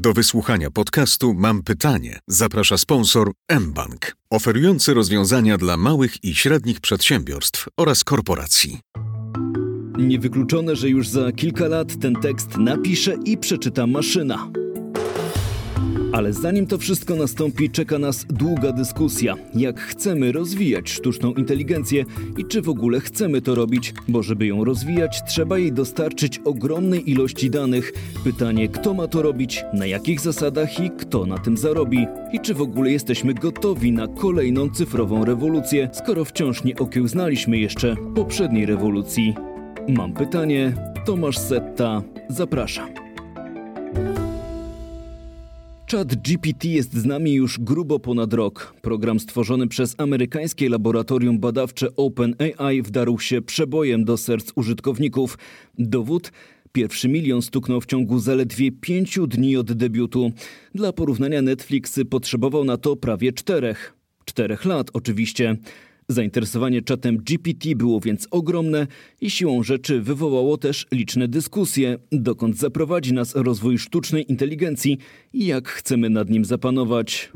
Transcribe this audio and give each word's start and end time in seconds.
Do 0.00 0.12
wysłuchania 0.12 0.70
podcastu 0.70 1.34
Mam 1.34 1.62
pytanie. 1.62 2.18
Zaprasza 2.26 2.78
sponsor 2.78 3.32
mBank, 3.60 4.16
oferujący 4.30 4.94
rozwiązania 4.94 5.58
dla 5.58 5.76
małych 5.76 6.24
i 6.24 6.34
średnich 6.34 6.80
przedsiębiorstw 6.80 7.68
oraz 7.76 8.04
korporacji. 8.04 8.80
Niewykluczone, 9.98 10.76
że 10.76 10.88
już 10.88 11.08
za 11.08 11.32
kilka 11.32 11.68
lat 11.68 12.00
ten 12.00 12.14
tekst 12.14 12.56
napisze 12.56 13.14
i 13.24 13.38
przeczyta 13.38 13.86
maszyna. 13.86 14.50
Ale 16.12 16.32
zanim 16.32 16.66
to 16.66 16.78
wszystko 16.78 17.16
nastąpi, 17.16 17.70
czeka 17.70 17.98
nas 17.98 18.24
długa 18.24 18.72
dyskusja. 18.72 19.34
Jak 19.54 19.80
chcemy 19.80 20.32
rozwijać 20.32 20.90
sztuczną 20.90 21.34
inteligencję 21.34 22.04
i 22.36 22.44
czy 22.44 22.62
w 22.62 22.68
ogóle 22.68 23.00
chcemy 23.00 23.42
to 23.42 23.54
robić, 23.54 23.94
bo 24.08 24.22
żeby 24.22 24.46
ją 24.46 24.64
rozwijać, 24.64 25.22
trzeba 25.28 25.58
jej 25.58 25.72
dostarczyć 25.72 26.40
ogromnej 26.44 27.10
ilości 27.10 27.50
danych. 27.50 27.92
Pytanie, 28.24 28.68
kto 28.68 28.94
ma 28.94 29.08
to 29.08 29.22
robić, 29.22 29.64
na 29.74 29.86
jakich 29.86 30.20
zasadach 30.20 30.80
i 30.80 30.90
kto 30.90 31.26
na 31.26 31.38
tym 31.38 31.56
zarobi. 31.56 32.06
I 32.32 32.40
czy 32.40 32.54
w 32.54 32.62
ogóle 32.62 32.90
jesteśmy 32.90 33.34
gotowi 33.34 33.92
na 33.92 34.06
kolejną 34.06 34.70
cyfrową 34.70 35.24
rewolucję, 35.24 35.90
skoro 35.92 36.24
wciąż 36.24 36.64
nie 36.64 36.76
okiełznaliśmy 36.76 37.58
jeszcze 37.58 37.96
poprzedniej 38.14 38.66
rewolucji. 38.66 39.34
Mam 39.88 40.12
pytanie, 40.12 40.72
Tomasz 41.06 41.38
Setta, 41.38 42.02
zapraszam. 42.28 43.07
Chat 45.90 46.14
GPT 46.14 46.68
jest 46.68 46.94
z 46.94 47.04
nami 47.04 47.34
już 47.34 47.58
grubo 47.60 47.98
ponad 47.98 48.32
rok. 48.32 48.74
Program 48.82 49.20
stworzony 49.20 49.68
przez 49.68 49.94
amerykańskie 49.98 50.68
laboratorium 50.68 51.38
badawcze 51.38 51.96
OpenAI 51.96 52.82
wdarł 52.82 53.18
się 53.18 53.42
przebojem 53.42 54.04
do 54.04 54.16
serc 54.16 54.52
użytkowników. 54.54 55.38
Dowód? 55.78 56.32
Pierwszy 56.72 57.08
milion 57.08 57.42
stuknął 57.42 57.80
w 57.80 57.86
ciągu 57.86 58.18
zaledwie 58.18 58.72
pięciu 58.72 59.26
dni 59.26 59.56
od 59.56 59.72
debiutu. 59.72 60.32
Dla 60.74 60.92
porównania 60.92 61.42
Netflix 61.42 62.00
potrzebował 62.10 62.64
na 62.64 62.76
to 62.76 62.96
prawie 62.96 63.32
czterech. 63.32 63.94
Czterech 64.24 64.64
lat 64.64 64.90
oczywiście. 64.92 65.56
Zainteresowanie 66.10 66.82
czatem 66.82 67.16
GPT 67.16 67.76
było 67.76 68.00
więc 68.00 68.28
ogromne 68.30 68.86
i 69.20 69.30
siłą 69.30 69.62
rzeczy 69.62 70.00
wywołało 70.00 70.58
też 70.58 70.86
liczne 70.92 71.28
dyskusje, 71.28 71.98
dokąd 72.12 72.56
zaprowadzi 72.56 73.12
nas 73.12 73.34
rozwój 73.34 73.78
sztucznej 73.78 74.30
inteligencji 74.30 74.98
i 75.32 75.46
jak 75.46 75.68
chcemy 75.68 76.10
nad 76.10 76.30
nim 76.30 76.44
zapanować. 76.44 77.30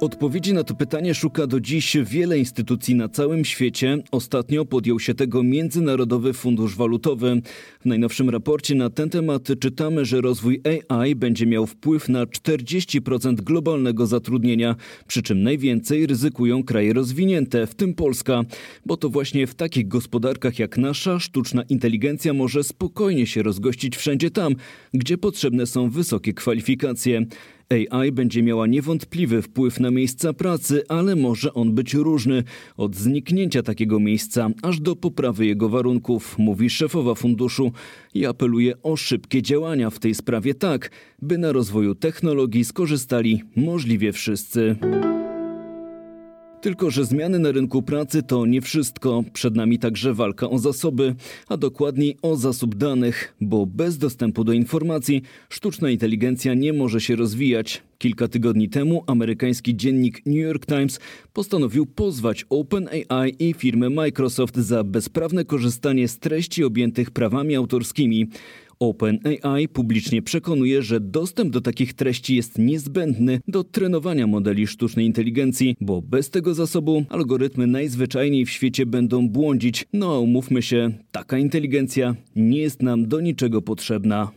Odpowiedzi 0.00 0.52
na 0.52 0.64
to 0.64 0.74
pytanie 0.74 1.14
szuka 1.14 1.46
do 1.46 1.60
dziś 1.60 1.96
wiele 2.04 2.38
instytucji 2.38 2.94
na 2.94 3.08
całym 3.08 3.44
świecie. 3.44 3.98
Ostatnio 4.10 4.64
podjął 4.64 5.00
się 5.00 5.14
tego 5.14 5.42
Międzynarodowy 5.42 6.32
Fundusz 6.32 6.76
Walutowy. 6.76 7.42
W 7.80 7.86
najnowszym 7.86 8.30
raporcie 8.30 8.74
na 8.74 8.90
ten 8.90 9.10
temat 9.10 9.48
czytamy, 9.60 10.04
że 10.04 10.20
rozwój 10.20 10.62
AI 10.88 11.14
będzie 11.14 11.46
miał 11.46 11.66
wpływ 11.66 12.08
na 12.08 12.24
40% 12.24 13.34
globalnego 13.34 14.06
zatrudnienia, 14.06 14.76
przy 15.06 15.22
czym 15.22 15.42
najwięcej 15.42 16.06
ryzykują 16.06 16.64
kraje 16.64 16.92
rozwinięte, 16.92 17.66
w 17.66 17.74
tym 17.74 17.94
Polska, 17.94 18.42
bo 18.86 18.96
to 18.96 19.08
właśnie 19.08 19.46
w 19.46 19.54
takich 19.54 19.88
gospodarkach 19.88 20.58
jak 20.58 20.78
nasza 20.78 21.18
sztuczna 21.18 21.62
inteligencja 21.62 22.32
może 22.32 22.64
spokojnie 22.64 23.26
się 23.26 23.42
rozgościć 23.42 23.96
wszędzie 23.96 24.30
tam, 24.30 24.54
gdzie 24.94 25.18
potrzebne 25.18 25.66
są 25.66 25.90
wysokie 25.90 26.32
kwalifikacje. 26.34 27.26
AI 27.70 28.12
będzie 28.12 28.42
miała 28.42 28.66
niewątpliwy 28.66 29.42
wpływ 29.42 29.80
na 29.80 29.90
miejsca 29.90 30.32
pracy, 30.32 30.82
ale 30.88 31.16
może 31.16 31.54
on 31.54 31.74
być 31.74 31.94
różny. 31.94 32.42
Od 32.76 32.96
zniknięcia 32.96 33.62
takiego 33.62 34.00
miejsca 34.00 34.50
aż 34.62 34.80
do 34.80 34.96
poprawy 34.96 35.46
jego 35.46 35.68
warunków, 35.68 36.38
mówi 36.38 36.70
szefowa 36.70 37.14
funduszu 37.14 37.72
i 38.14 38.26
apeluje 38.26 38.82
o 38.82 38.96
szybkie 38.96 39.42
działania 39.42 39.90
w 39.90 39.98
tej 39.98 40.14
sprawie 40.14 40.54
tak, 40.54 40.90
by 41.22 41.38
na 41.38 41.52
rozwoju 41.52 41.94
technologii 41.94 42.64
skorzystali 42.64 43.42
możliwie 43.56 44.12
wszyscy. 44.12 44.76
Tylko, 46.60 46.90
że 46.90 47.04
zmiany 47.04 47.38
na 47.38 47.52
rynku 47.52 47.82
pracy 47.82 48.22
to 48.22 48.46
nie 48.46 48.60
wszystko. 48.60 49.24
Przed 49.32 49.56
nami 49.56 49.78
także 49.78 50.14
walka 50.14 50.50
o 50.50 50.58
zasoby, 50.58 51.14
a 51.48 51.56
dokładniej 51.56 52.16
o 52.22 52.36
zasób 52.36 52.74
danych, 52.74 53.34
bo 53.40 53.66
bez 53.66 53.98
dostępu 53.98 54.44
do 54.44 54.52
informacji 54.52 55.22
sztuczna 55.48 55.90
inteligencja 55.90 56.54
nie 56.54 56.72
może 56.72 57.00
się 57.00 57.16
rozwijać. 57.16 57.82
Kilka 57.98 58.28
tygodni 58.28 58.68
temu 58.68 59.04
amerykański 59.06 59.76
dziennik 59.76 60.26
New 60.26 60.36
York 60.36 60.66
Times 60.66 61.00
postanowił 61.32 61.86
pozwać 61.86 62.46
OpenAI 62.50 63.34
i 63.38 63.54
firmę 63.54 63.90
Microsoft 63.90 64.56
za 64.56 64.84
bezprawne 64.84 65.44
korzystanie 65.44 66.08
z 66.08 66.18
treści 66.18 66.64
objętych 66.64 67.10
prawami 67.10 67.56
autorskimi. 67.56 68.28
OpenAI 68.80 69.68
publicznie 69.68 70.22
przekonuje, 70.22 70.82
że 70.82 71.00
dostęp 71.00 71.52
do 71.52 71.60
takich 71.60 71.94
treści 71.94 72.36
jest 72.36 72.58
niezbędny 72.58 73.40
do 73.48 73.64
trenowania 73.64 74.26
modeli 74.26 74.66
sztucznej 74.66 75.06
inteligencji, 75.06 75.76
bo 75.80 76.02
bez 76.02 76.30
tego 76.30 76.54
zasobu 76.54 77.04
algorytmy 77.08 77.66
najzwyczajniej 77.66 78.46
w 78.46 78.50
świecie 78.50 78.86
będą 78.86 79.28
błądzić. 79.28 79.84
No 79.92 80.14
a 80.14 80.18
umówmy 80.18 80.62
się, 80.62 80.90
taka 81.12 81.38
inteligencja 81.38 82.14
nie 82.36 82.58
jest 82.58 82.82
nam 82.82 83.08
do 83.08 83.20
niczego 83.20 83.62
potrzebna. 83.62 84.30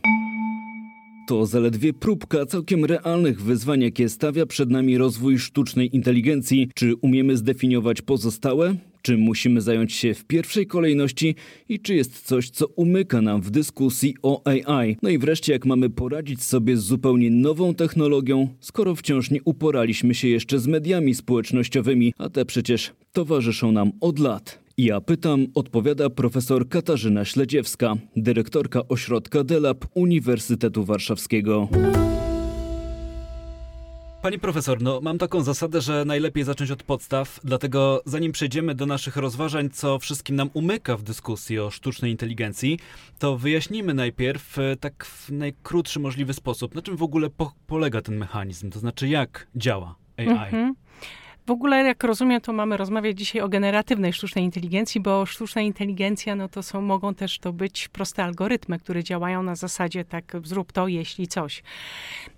To 1.28 1.46
zaledwie 1.46 1.92
próbka 1.92 2.46
całkiem 2.46 2.84
realnych 2.84 3.42
wyzwań, 3.42 3.80
jakie 3.82 4.08
stawia 4.08 4.46
przed 4.46 4.70
nami 4.70 4.98
rozwój 4.98 5.38
sztucznej 5.38 5.96
inteligencji. 5.96 6.70
Czy 6.74 6.96
umiemy 6.96 7.36
zdefiniować 7.36 8.02
pozostałe? 8.02 8.76
Czym 9.02 9.20
musimy 9.20 9.60
zająć 9.60 9.92
się 9.92 10.14
w 10.14 10.24
pierwszej 10.24 10.66
kolejności 10.66 11.34
i 11.68 11.80
czy 11.80 11.94
jest 11.94 12.26
coś, 12.26 12.50
co 12.50 12.66
umyka 12.66 13.22
nam 13.22 13.42
w 13.42 13.50
dyskusji 13.50 14.14
o 14.22 14.42
AI? 14.44 14.96
No 15.02 15.08
i 15.08 15.18
wreszcie, 15.18 15.52
jak 15.52 15.66
mamy 15.66 15.90
poradzić 15.90 16.42
sobie 16.42 16.76
z 16.76 16.80
zupełnie 16.80 17.30
nową 17.30 17.74
technologią, 17.74 18.48
skoro 18.60 18.94
wciąż 18.94 19.30
nie 19.30 19.42
uporaliśmy 19.42 20.14
się 20.14 20.28
jeszcze 20.28 20.58
z 20.58 20.66
mediami 20.66 21.14
społecznościowymi, 21.14 22.14
a 22.18 22.28
te 22.28 22.44
przecież 22.44 22.92
towarzyszą 23.12 23.72
nam 23.72 23.92
od 24.00 24.18
lat. 24.18 24.60
Ja 24.78 25.00
pytam, 25.00 25.46
odpowiada 25.54 26.10
profesor 26.10 26.68
Katarzyna 26.68 27.24
Śledziewska, 27.24 27.94
dyrektorka 28.16 28.88
ośrodka 28.88 29.44
DELAB 29.44 29.86
Uniwersytetu 29.94 30.84
Warszawskiego. 30.84 31.68
Pani 34.22 34.38
profesor, 34.38 34.82
no 34.82 35.00
mam 35.00 35.18
taką 35.18 35.42
zasadę, 35.42 35.80
że 35.80 36.04
najlepiej 36.04 36.44
zacząć 36.44 36.70
od 36.70 36.82
podstaw, 36.82 37.40
dlatego 37.44 38.02
zanim 38.04 38.32
przejdziemy 38.32 38.74
do 38.74 38.86
naszych 38.86 39.16
rozważań, 39.16 39.70
co 39.70 39.98
wszystkim 39.98 40.36
nam 40.36 40.50
umyka 40.54 40.96
w 40.96 41.02
dyskusji 41.02 41.58
o 41.58 41.70
sztucznej 41.70 42.10
inteligencji, 42.10 42.78
to 43.18 43.38
wyjaśnijmy 43.38 43.94
najpierw 43.94 44.58
e, 44.58 44.76
tak 44.76 45.04
w 45.04 45.30
najkrótszy 45.30 46.00
możliwy 46.00 46.34
sposób, 46.34 46.74
na 46.74 46.82
czym 46.82 46.96
w 46.96 47.02
ogóle 47.02 47.30
po 47.30 47.52
polega 47.66 48.02
ten 48.02 48.16
mechanizm, 48.16 48.70
to 48.70 48.78
znaczy 48.78 49.08
jak 49.08 49.46
działa 49.56 49.94
AI. 50.16 50.26
Mhm. 50.28 50.74
W 51.50 51.52
ogóle, 51.52 51.84
jak 51.84 52.04
rozumiem, 52.04 52.40
to 52.40 52.52
mamy 52.52 52.76
rozmawiać 52.76 53.18
dzisiaj 53.18 53.42
o 53.42 53.48
generatywnej 53.48 54.12
sztucznej 54.12 54.44
inteligencji, 54.44 55.00
bo 55.00 55.26
sztuczna 55.26 55.62
inteligencja, 55.62 56.34
no 56.34 56.48
to 56.48 56.62
są, 56.62 56.80
mogą 56.80 57.14
też 57.14 57.38
to 57.38 57.52
być 57.52 57.88
proste 57.88 58.24
algorytmy, 58.24 58.78
które 58.78 59.04
działają 59.04 59.42
na 59.42 59.54
zasadzie 59.54 60.04
tak 60.04 60.36
zrób 60.44 60.72
to, 60.72 60.88
jeśli 60.88 61.28
coś. 61.28 61.62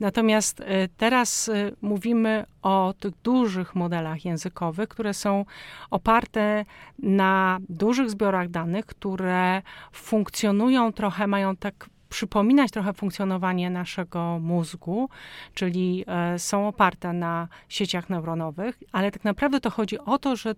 Natomiast 0.00 0.60
y, 0.60 0.64
teraz 0.96 1.48
y, 1.48 1.76
mówimy 1.82 2.44
o 2.62 2.94
tych 3.00 3.12
dużych 3.22 3.74
modelach 3.74 4.24
językowych, 4.24 4.88
które 4.88 5.14
są 5.14 5.44
oparte 5.90 6.64
na 6.98 7.58
dużych 7.68 8.10
zbiorach 8.10 8.48
danych, 8.48 8.86
które 8.86 9.62
funkcjonują 9.92 10.92
trochę, 10.92 11.26
mają 11.26 11.56
tak 11.56 11.88
przypominać 12.12 12.70
trochę 12.70 12.92
funkcjonowanie 12.92 13.70
naszego 13.70 14.38
mózgu, 14.38 15.08
czyli 15.54 16.04
e, 16.06 16.38
są 16.38 16.68
oparte 16.68 17.12
na 17.12 17.48
sieciach 17.68 18.10
neuronowych, 18.10 18.78
ale 18.92 19.10
tak 19.10 19.24
naprawdę 19.24 19.60
to 19.60 19.70
chodzi 19.70 19.98
o 19.98 20.18
to, 20.18 20.36
że 20.36 20.54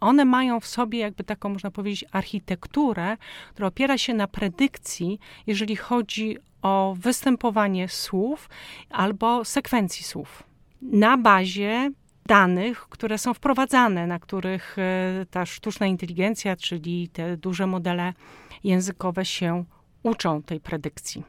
one 0.00 0.24
mają 0.24 0.60
w 0.60 0.66
sobie 0.66 0.98
jakby 0.98 1.24
taką, 1.24 1.48
można 1.48 1.70
powiedzieć, 1.70 2.04
architekturę, 2.12 3.16
która 3.50 3.68
opiera 3.68 3.98
się 3.98 4.14
na 4.14 4.26
predykcji, 4.26 5.18
jeżeli 5.46 5.76
chodzi 5.76 6.36
o 6.62 6.94
występowanie 6.98 7.88
słów 7.88 8.48
albo 8.90 9.44
sekwencji 9.44 10.04
słów. 10.04 10.42
Na 10.82 11.16
bazie 11.18 11.90
danych, 12.26 12.80
które 12.80 13.18
są 13.18 13.34
wprowadzane, 13.34 14.06
na 14.06 14.18
których 14.18 14.76
e, 14.78 15.26
ta 15.30 15.46
sztuczna 15.46 15.86
inteligencja, 15.86 16.56
czyli 16.56 17.08
te 17.08 17.36
duże 17.36 17.66
modele 17.66 18.12
językowe 18.64 19.24
się 19.24 19.64
uczą 20.02 20.42
tej 20.42 20.60
predykcji. 20.60 21.22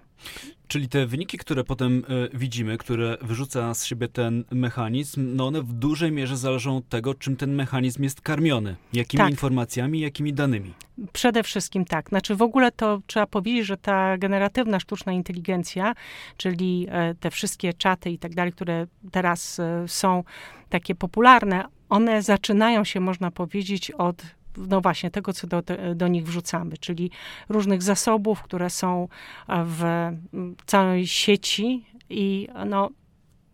Czyli 0.68 0.90
te 0.90 1.06
wyniki, 1.06 1.38
które 1.38 1.64
potem 1.64 2.04
y, 2.34 2.38
widzimy, 2.38 2.78
które 2.78 3.18
wyrzuca 3.22 3.74
z 3.74 3.86
siebie 3.86 4.08
ten 4.08 4.44
mechanizm, 4.52 5.36
no 5.36 5.48
one 5.48 5.62
w 5.62 5.74
dużej 5.74 6.12
mierze 6.12 6.38
zależą 6.38 6.78
od 6.78 6.90
tego, 6.90 7.14
czym 7.14 7.36
ten 7.36 7.56
mechanizm 7.56 8.04
jest 8.04 8.22
karmiony. 8.22 8.76
Jakimi 8.94 9.20
tak. 9.20 9.30
informacjami, 9.30 10.00
jakimi 10.00 10.34
danymi. 10.34 10.74
Przede 11.14 11.44
wszystkim 11.44 11.86
tak. 11.86 12.10
Znaczy 12.10 12.36
w 12.36 12.42
ogóle 12.42 12.72
to 12.72 13.02
trzeba 13.08 13.28
powiedzieć, 13.28 13.66
że 13.66 13.78
ta 13.78 14.18
generatywna 14.18 14.80
sztuczna 14.80 15.12
inteligencja, 15.12 15.94
czyli 16.38 16.88
e, 16.90 17.16
te 17.16 17.32
wszystkie 17.32 17.74
czaty 17.74 18.10
i 18.10 18.18
tak 18.18 18.36
dalej, 18.36 18.54
które 18.54 18.88
teraz 19.12 19.60
e, 19.60 19.88
są 19.88 20.24
takie 20.70 20.96
popularne, 20.96 21.66
one 21.90 22.22
zaczynają 22.22 22.84
się, 22.84 23.00
można 23.00 23.32
powiedzieć, 23.32 23.92
od 23.92 24.24
no 24.68 24.82
właśnie, 24.82 25.12
tego, 25.12 25.34
co 25.34 25.48
do, 25.48 25.64
do 25.96 26.08
nich 26.08 26.26
wrzucamy, 26.26 26.78
czyli 26.78 27.12
różnych 27.50 27.84
zasobów, 27.84 28.42
które 28.42 28.70
są 28.70 29.08
w 29.48 29.84
całej 30.66 31.08
sieci 31.08 31.86
i 32.10 32.48
no, 32.66 32.90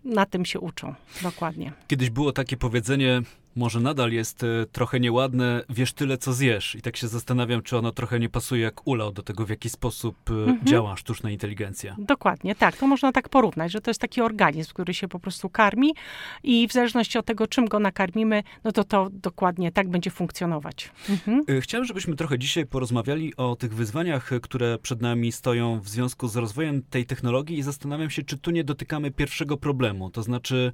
na 0.04 0.26
tym 0.26 0.46
się 0.46 0.60
uczą, 0.60 0.96
dokładnie. 1.22 1.74
Kiedyś 1.88 2.10
było 2.10 2.32
takie 2.32 2.58
powiedzenie, 2.58 3.22
może 3.56 3.80
nadal 3.80 4.12
jest 4.12 4.44
e, 4.44 4.48
trochę 4.72 5.00
nieładne, 5.00 5.64
wiesz 5.70 5.94
tyle, 5.94 6.18
co 6.18 6.34
zjesz. 6.34 6.76
I 6.76 6.82
tak 6.82 6.98
się 6.98 7.08
zastanawiam, 7.08 7.62
czy 7.62 7.78
ono 7.78 7.92
trochę 7.92 8.20
nie 8.20 8.30
pasuje 8.30 8.62
jak 8.62 8.88
ulał 8.88 9.12
do 9.12 9.24
tego, 9.24 9.46
w 9.46 9.50
jaki 9.50 9.70
sposób 9.70 10.16
e, 10.30 10.34
mhm. 10.34 10.60
działa 10.66 10.98
sztuczna 10.98 11.32
inteligencja. 11.32 11.96
Dokładnie, 12.00 12.56
tak. 12.56 12.78
To 12.78 12.88
można 12.88 13.12
tak 13.12 13.30
porównać, 13.30 13.72
że 13.72 13.82
to 13.82 13.90
jest 13.90 14.02
taki 14.02 14.22
organizm, 14.22 14.70
który 14.74 14.94
się 14.94 15.08
po 15.08 15.20
prostu 15.20 15.50
karmi 15.50 15.96
i 16.44 16.68
w 16.68 16.74
zależności 16.74 17.18
od 17.18 17.26
tego, 17.26 17.48
czym 17.48 17.66
go 17.66 17.80
nakarmimy, 17.80 18.44
no 18.64 18.72
to 18.72 18.84
to 18.84 19.10
dokładnie 19.12 19.72
tak 19.72 19.90
będzie 19.90 20.12
funkcjonować. 20.12 20.92
Mhm. 21.10 21.44
E, 21.50 21.62
chciałem, 21.62 21.86
żebyśmy 21.86 22.16
trochę 22.16 22.40
dzisiaj 22.40 22.66
porozmawiali 22.66 23.36
o 23.36 23.56
tych 23.56 23.74
wyzwaniach, 23.74 24.30
które 24.42 24.78
przed 24.78 25.02
nami 25.02 25.32
stoją 25.32 25.80
w 25.80 25.90
związku 25.90 26.28
z 26.28 26.36
rozwojem 26.36 26.82
tej 26.90 27.06
technologii 27.06 27.58
i 27.58 27.64
zastanawiam 27.64 28.10
się, 28.10 28.24
czy 28.24 28.38
tu 28.38 28.52
nie 28.52 28.64
dotykamy 28.64 29.12
pierwszego 29.12 29.58
problemu, 29.58 30.10
to 30.10 30.24
znaczy 30.24 30.72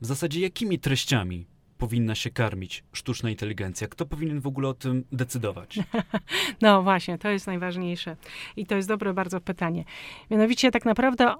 w 0.00 0.06
zasadzie 0.06 0.40
jakimi 0.40 0.78
treściami 0.78 1.46
powinna 1.78 2.14
się 2.14 2.30
karmić 2.30 2.84
sztuczna 2.92 3.30
inteligencja? 3.30 3.88
Kto 3.88 4.06
powinien 4.06 4.40
w 4.40 4.46
ogóle 4.46 4.68
o 4.68 4.74
tym 4.74 5.04
decydować? 5.12 5.78
No 6.60 6.82
właśnie, 6.82 7.18
to 7.18 7.28
jest 7.28 7.46
najważniejsze. 7.46 8.16
I 8.56 8.66
to 8.66 8.76
jest 8.76 8.88
dobre 8.88 9.14
bardzo 9.14 9.40
pytanie. 9.40 9.84
Mianowicie 10.30 10.70
tak 10.70 10.84
naprawdę 10.84 11.24
e, 11.24 11.34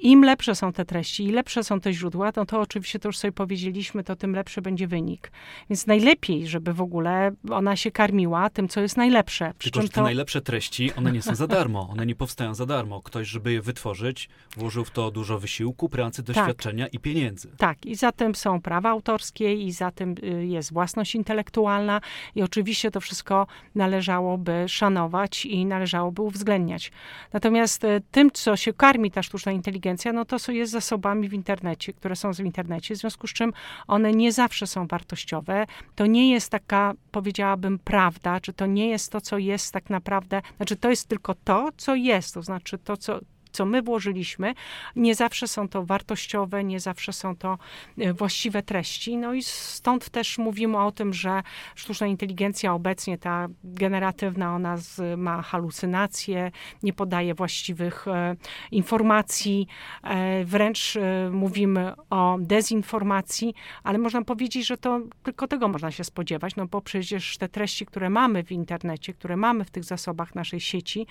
im 0.00 0.24
lepsze 0.24 0.54
są 0.54 0.72
te 0.72 0.84
treści 0.84 1.24
i 1.24 1.30
lepsze 1.30 1.64
są 1.64 1.80
te 1.80 1.92
źródła, 1.92 2.32
no 2.36 2.46
to 2.46 2.60
oczywiście 2.60 2.98
to 2.98 3.08
już 3.08 3.18
sobie 3.18 3.32
powiedzieliśmy, 3.32 4.04
to 4.04 4.16
tym 4.16 4.34
lepszy 4.34 4.62
będzie 4.62 4.86
wynik. 4.86 5.32
Więc 5.70 5.86
najlepiej, 5.86 6.46
żeby 6.46 6.72
w 6.72 6.80
ogóle 6.80 7.30
ona 7.50 7.76
się 7.76 7.90
karmiła 7.90 8.50
tym, 8.50 8.68
co 8.68 8.80
jest 8.80 8.96
najlepsze. 8.96 9.52
Przy 9.58 9.70
Tylko, 9.70 9.82
że 9.82 9.88
te 9.88 9.94
to... 9.94 10.02
najlepsze 10.02 10.40
treści, 10.40 10.92
one 10.94 11.12
nie 11.12 11.22
są 11.22 11.34
za 11.34 11.46
darmo. 11.46 11.88
One 11.92 12.06
nie 12.06 12.14
powstają 12.14 12.54
za 12.54 12.66
darmo. 12.66 13.02
Ktoś, 13.02 13.28
żeby 13.28 13.52
je 13.52 13.62
wytworzyć, 13.62 14.28
włożył 14.56 14.84
w 14.84 14.90
to 14.90 15.10
dużo 15.10 15.38
wysiłku, 15.38 15.88
pracy, 15.88 16.22
tak. 16.22 16.36
doświadczenia 16.36 16.84
tak. 16.84 16.94
i 16.94 16.98
pieniędzy. 16.98 17.48
Tak, 17.56 17.86
i 17.86 17.94
zatem 17.94 18.34
są 18.34 18.60
prawa 18.60 18.90
autorskie 18.90 19.47
i 19.54 19.72
za 19.72 19.90
tym 19.90 20.14
y, 20.22 20.46
jest 20.46 20.72
własność 20.72 21.14
intelektualna 21.14 22.00
i 22.34 22.42
oczywiście 22.42 22.90
to 22.90 23.00
wszystko 23.00 23.46
należałoby 23.74 24.64
szanować 24.68 25.46
i 25.46 25.66
należałoby 25.66 26.22
uwzględniać. 26.22 26.92
Natomiast 27.32 27.84
y, 27.84 28.02
tym, 28.10 28.30
co 28.30 28.56
się 28.56 28.72
karmi 28.72 29.10
ta 29.10 29.22
sztuczna 29.22 29.52
inteligencja, 29.52 30.12
no 30.12 30.24
to 30.24 30.52
jest 30.52 30.72
zasobami 30.72 31.28
w 31.28 31.32
internecie, 31.32 31.92
które 31.92 32.16
są 32.16 32.34
w 32.34 32.40
internecie, 32.40 32.94
w 32.94 32.98
związku 32.98 33.26
z 33.26 33.32
czym 33.32 33.52
one 33.86 34.12
nie 34.12 34.32
zawsze 34.32 34.66
są 34.66 34.86
wartościowe. 34.86 35.66
To 35.94 36.06
nie 36.06 36.30
jest 36.30 36.50
taka, 36.50 36.94
powiedziałabym, 37.10 37.78
prawda, 37.78 38.40
czy 38.40 38.52
to 38.52 38.66
nie 38.66 38.88
jest 38.88 39.12
to, 39.12 39.20
co 39.20 39.38
jest 39.38 39.72
tak 39.72 39.90
naprawdę, 39.90 40.42
znaczy 40.56 40.76
to 40.76 40.90
jest 40.90 41.08
tylko 41.08 41.34
to, 41.34 41.68
co 41.76 41.94
jest, 41.94 42.34
to 42.34 42.42
znaczy 42.42 42.78
to, 42.78 42.96
co 42.96 43.20
co 43.58 43.66
my 43.66 43.82
włożyliśmy, 43.82 44.54
nie 44.96 45.14
zawsze 45.14 45.48
są 45.48 45.68
to 45.68 45.84
wartościowe, 45.84 46.64
nie 46.64 46.80
zawsze 46.80 47.12
są 47.12 47.36
to 47.36 47.58
e, 47.98 48.12
właściwe 48.12 48.62
treści. 48.62 49.16
No 49.16 49.34
i 49.34 49.42
stąd 49.42 50.10
też 50.10 50.38
mówimy 50.38 50.78
o 50.78 50.92
tym, 50.92 51.14
że 51.14 51.42
sztuczna 51.74 52.06
inteligencja 52.06 52.74
obecnie, 52.74 53.18
ta 53.18 53.48
generatywna, 53.64 54.54
ona 54.54 54.76
z, 54.76 55.18
ma 55.18 55.42
halucynacje, 55.42 56.50
nie 56.82 56.92
podaje 56.92 57.34
właściwych 57.34 58.08
e, 58.08 58.36
informacji, 58.70 59.66
e, 60.02 60.44
wręcz 60.44 60.96
e, 60.96 61.30
mówimy 61.30 61.92
o 62.10 62.36
dezinformacji, 62.40 63.54
ale 63.82 63.98
można 63.98 64.22
powiedzieć, 64.24 64.66
że 64.66 64.76
to 64.76 65.00
tylko 65.22 65.48
tego 65.48 65.68
można 65.68 65.90
się 65.90 66.04
spodziewać, 66.04 66.56
no 66.56 66.66
bo 66.66 66.80
przecież 66.80 67.38
te 67.38 67.48
treści, 67.48 67.86
które 67.86 68.10
mamy 68.10 68.44
w 68.44 68.52
internecie, 68.52 69.14
które 69.14 69.36
mamy 69.36 69.64
w 69.64 69.70
tych 69.70 69.84
zasobach 69.84 70.34
naszej 70.34 70.60
sieci, 70.60 71.06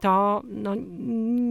to 0.00 0.42
no, 0.44 0.74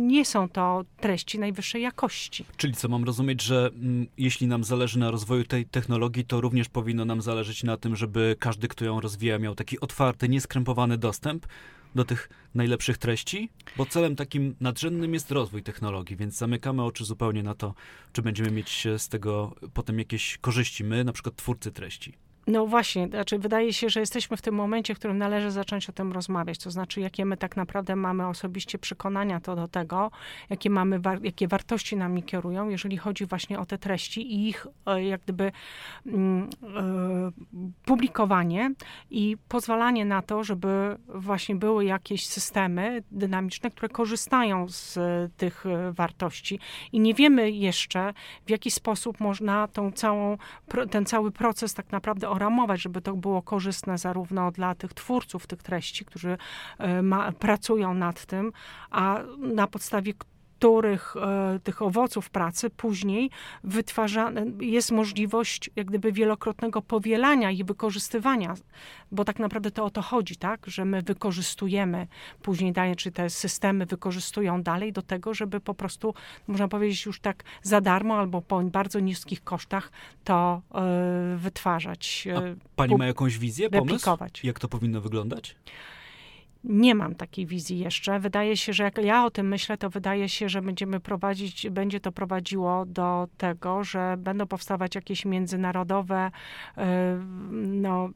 nie 0.08 0.26
są 0.26 0.33
są 0.34 0.50
to 0.50 0.86
treści 1.00 1.40
najwyższej 1.40 1.82
jakości. 1.82 2.46
Czyli 2.58 2.74
co, 2.74 2.88
mam 2.88 3.04
rozumieć, 3.04 3.42
że 3.42 3.70
mm, 3.76 4.08
jeśli 4.18 4.48
nam 4.48 4.64
zależy 4.64 5.00
na 5.00 5.12
rozwoju 5.12 5.44
tej 5.44 5.66
technologii, 5.66 6.26
to 6.26 6.42
również 6.42 6.70
powinno 6.70 7.06
nam 7.06 7.22
zależeć 7.22 7.64
na 7.64 7.78
tym, 7.78 7.96
żeby 7.96 8.36
każdy, 8.40 8.68
kto 8.68 8.86
ją 8.86 9.02
rozwija, 9.02 9.40
miał 9.40 9.56
taki 9.56 9.80
otwarty, 9.80 10.30
nieskrępowany 10.30 10.98
dostęp 10.98 11.48
do 11.96 12.06
tych 12.06 12.30
najlepszych 12.56 12.98
treści? 12.98 13.50
Bo 13.78 13.86
celem 13.86 14.16
takim 14.16 14.56
nadrzędnym 14.62 15.14
jest 15.14 15.32
rozwój 15.32 15.64
technologii, 15.64 16.16
więc 16.16 16.38
zamykamy 16.38 16.84
oczy 16.84 17.06
zupełnie 17.06 17.44
na 17.44 17.56
to, 17.56 17.74
czy 18.14 18.22
będziemy 18.22 18.52
mieć 18.52 18.88
z 18.98 19.10
tego 19.10 19.56
potem 19.74 20.00
jakieś 20.00 20.38
korzyści 20.38 20.84
my, 20.84 21.04
na 21.04 21.14
przykład 21.14 21.36
twórcy 21.36 21.72
treści. 21.72 22.14
No 22.48 22.66
właśnie, 22.68 23.08
znaczy 23.08 23.40
wydaje 23.40 23.74
się, 23.74 23.90
że 23.90 24.00
jesteśmy 24.00 24.38
w 24.38 24.42
tym 24.42 24.56
momencie, 24.56 24.96
w 24.96 25.00
którym 25.00 25.18
należy 25.18 25.52
zacząć 25.52 25.90
o 25.90 25.94
tym 25.94 26.12
rozmawiać, 26.12 26.58
to 26.58 26.72
znaczy 26.72 27.02
jakie 27.02 27.26
my 27.26 27.38
tak 27.38 27.58
naprawdę 27.58 27.96
mamy 27.96 28.28
osobiście 28.28 28.78
przekonania 28.78 29.40
to 29.40 29.56
do 29.56 29.68
tego, 29.68 30.12
jakie 30.50 30.70
mamy, 30.70 31.00
jakie 31.22 31.48
wartości 31.48 31.96
nami 31.96 32.24
kierują, 32.24 32.70
jeżeli 32.70 32.98
chodzi 32.98 33.26
właśnie 33.26 33.60
o 33.60 33.66
te 33.66 33.78
treści 33.78 34.34
i 34.34 34.50
ich 34.50 34.68
e, 34.86 35.04
jak 35.04 35.22
gdyby 35.22 35.52
mm, 36.06 36.50
e, 36.64 37.32
publikowanie 37.86 38.72
i 39.12 39.38
pozwalanie 39.48 40.06
na 40.06 40.22
to, 40.22 40.44
żeby 40.44 40.98
właśnie 41.08 41.56
były 41.56 41.86
jakieś 41.86 42.28
systemy 42.28 43.04
dynamiczne, 43.12 43.72
które 43.72 43.90
korzystają 43.90 44.66
z 44.70 45.00
tych 45.38 45.66
e, 45.66 45.92
wartości. 45.92 46.60
I 46.92 47.00
nie 47.00 47.14
wiemy 47.14 47.52
jeszcze, 47.52 48.14
w 48.46 48.50
jaki 48.50 48.72
sposób 48.72 49.20
można 49.20 49.68
tą 49.68 49.92
całą, 49.92 50.38
ten 50.92 51.06
cały 51.06 51.32
proces 51.32 51.74
tak 51.74 51.92
naprawdę 51.92 52.33
oramować, 52.34 52.82
żeby 52.82 53.02
to 53.02 53.14
było 53.14 53.42
korzystne 53.42 53.98
zarówno 53.98 54.52
dla 54.52 54.76
tych 54.76 54.94
twórców 54.94 55.48
tych 55.48 55.64
treści, 55.64 56.06
którzy 56.06 56.38
e, 56.78 57.02
ma, 57.02 57.32
pracują 57.32 57.94
nad 57.94 58.26
tym, 58.26 58.52
a 58.92 59.20
na 59.38 59.68
podstawie 59.68 60.14
których 60.64 61.16
e, 61.18 61.60
tych 61.64 61.82
owoców 61.82 62.30
pracy 62.30 62.70
później 62.70 63.30
wytwarzane 63.64 64.46
jest 64.60 64.92
możliwość 64.92 65.70
jak 65.76 65.88
gdyby 65.88 66.12
wielokrotnego 66.12 66.82
powielania 66.82 67.52
i 67.52 67.64
wykorzystywania, 67.64 68.54
bo 69.12 69.26
tak 69.26 69.40
naprawdę 69.40 69.72
to 69.72 69.86
o 69.86 69.90
to 69.90 70.02
chodzi, 70.02 70.36
tak, 70.36 70.68
że 70.68 70.86
my 70.86 71.02
wykorzystujemy 71.02 72.08
później 72.42 72.72
dalej, 72.72 72.96
czy 72.96 73.12
te 73.12 73.30
systemy 73.30 73.86
wykorzystują 73.86 74.64
dalej 74.64 74.94
do 74.94 75.02
tego, 75.02 75.34
żeby 75.34 75.60
po 75.60 75.74
prostu, 75.74 76.14
można 76.48 76.68
powiedzieć 76.68 77.06
już 77.06 77.20
tak 77.20 77.44
za 77.62 77.82
darmo 77.82 78.18
albo 78.18 78.42
po 78.42 78.62
bardzo 78.62 79.00
niskich 79.00 79.44
kosztach 79.44 79.92
to 80.24 80.62
y, 81.36 81.38
wytwarzać. 81.38 82.28
A 82.36 82.42
pani 82.76 82.96
ma 82.96 83.06
jakąś 83.06 83.38
wizję, 83.38 83.70
pomysł, 83.70 84.18
jak 84.44 84.60
to 84.60 84.68
powinno 84.68 85.02
wyglądać? 85.02 85.56
Nie 86.64 86.96
mam 86.96 87.16
takiej 87.16 87.46
wizji 87.46 87.80
jeszcze. 87.80 88.20
Wydaje 88.20 88.58
się, 88.58 88.74
że 88.74 88.84
jak 88.84 88.98
ja 88.98 89.26
o 89.26 89.32
tym 89.32 89.48
myślę, 89.48 89.78
to 89.78 89.90
wydaje 89.90 90.30
się, 90.30 90.50
że 90.50 90.62
będziemy 90.62 91.00
prowadzić, 91.00 91.70
będzie 91.70 92.00
to 92.00 92.12
prowadziło 92.12 92.86
do 92.86 93.28
tego, 93.38 93.84
że 93.84 94.16
będą 94.18 94.48
powstawać 94.48 94.96
jakieś 94.96 95.26
międzynarodowe, 95.26 96.32
e, 96.78 97.20
no, 97.52 98.10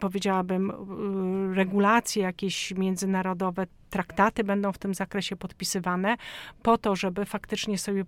powiedziałabym, 0.00 0.70
e, 0.70 1.54
regulacje, 1.54 2.22
jakieś 2.22 2.74
międzynarodowe 2.74 3.66
traktaty 3.90 4.44
będą 4.44 4.72
w 4.72 4.78
tym 4.78 4.94
zakresie 4.94 5.36
podpisywane, 5.36 6.16
po 6.62 6.78
to, 6.78 6.96
żeby 6.96 7.24
faktycznie 7.24 7.78
sobie 7.78 8.04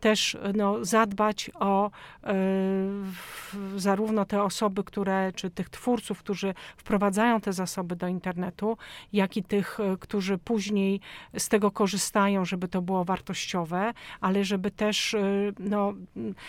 też 0.00 0.36
no, 0.54 0.84
zadbać 0.84 1.50
o 1.54 1.90
y, 1.90 3.80
zarówno 3.80 4.24
te 4.24 4.42
osoby, 4.42 4.84
które, 4.84 5.32
czy 5.32 5.50
tych 5.50 5.70
twórców, 5.70 6.18
którzy 6.18 6.54
wprowadzają 6.76 7.40
te 7.40 7.52
zasoby 7.52 7.96
do 7.96 8.08
internetu, 8.08 8.76
jak 9.12 9.36
i 9.36 9.42
tych, 9.42 9.80
e, 9.80 9.96
którzy 9.96 10.38
później 10.38 11.00
z 11.38 11.48
tego 11.48 11.70
korzystają, 11.70 12.44
żeby 12.44 12.68
to 12.68 12.82
było 12.82 13.04
wartościowe, 13.04 13.92
ale 14.20 14.44
żeby 14.44 14.70
też, 14.70 15.14
y, 15.14 15.52
no, 15.58 15.92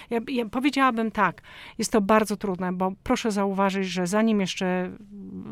ja, 0.09 0.19
ja 0.27 0.45
powiedziałabym 0.49 1.11
tak, 1.11 1.41
jest 1.77 1.91
to 1.91 2.01
bardzo 2.01 2.37
trudne, 2.37 2.73
bo 2.73 2.91
proszę 3.03 3.31
zauważyć, 3.31 3.87
że 3.87 4.07
zanim 4.07 4.41
jeszcze 4.41 4.91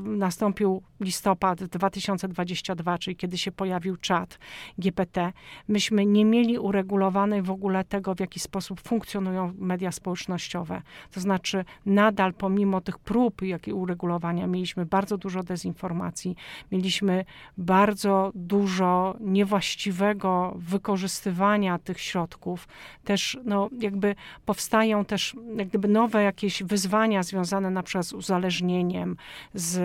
nastąpił 0.04 0.82
listopad 1.00 1.64
2022, 1.64 2.98
czyli 2.98 3.11
kiedy 3.16 3.38
się 3.38 3.52
pojawił 3.52 3.98
czat 3.98 4.40
GPT, 4.78 5.34
myśmy 5.68 6.06
nie 6.06 6.26
mieli 6.26 6.60
uregulowanej 6.60 7.42
w 7.42 7.52
ogóle 7.52 7.84
tego, 7.84 8.16
w 8.16 8.20
jaki 8.20 8.40
sposób 8.40 8.82
funkcjonują 8.82 9.54
media 9.58 9.92
społecznościowe. 9.92 10.82
To 11.12 11.20
znaczy, 11.20 11.66
nadal 11.86 12.34
pomimo 12.34 12.82
tych 12.82 13.00
prób, 13.00 13.42
jakie 13.42 13.76
uregulowania, 13.76 14.48
mieliśmy 14.48 14.86
bardzo 14.86 15.18
dużo 15.18 15.44
dezinformacji, 15.44 16.36
mieliśmy 16.72 17.26
bardzo 17.58 18.32
dużo 18.36 19.16
niewłaściwego 19.20 20.54
wykorzystywania 20.56 21.80
tych 21.80 22.00
środków. 22.00 22.68
Też, 23.04 23.38
no, 23.46 23.70
jakby 23.80 24.16
powstają 24.46 25.06
też, 25.06 25.36
jak 25.56 25.68
gdyby 25.68 25.88
nowe 25.88 26.24
jakieś 26.24 26.64
wyzwania 26.64 27.24
związane 27.24 27.70
na 27.70 27.84
przykład 27.84 28.06
z 28.06 28.14
uzależnieniem, 28.14 29.16
z 29.54 29.82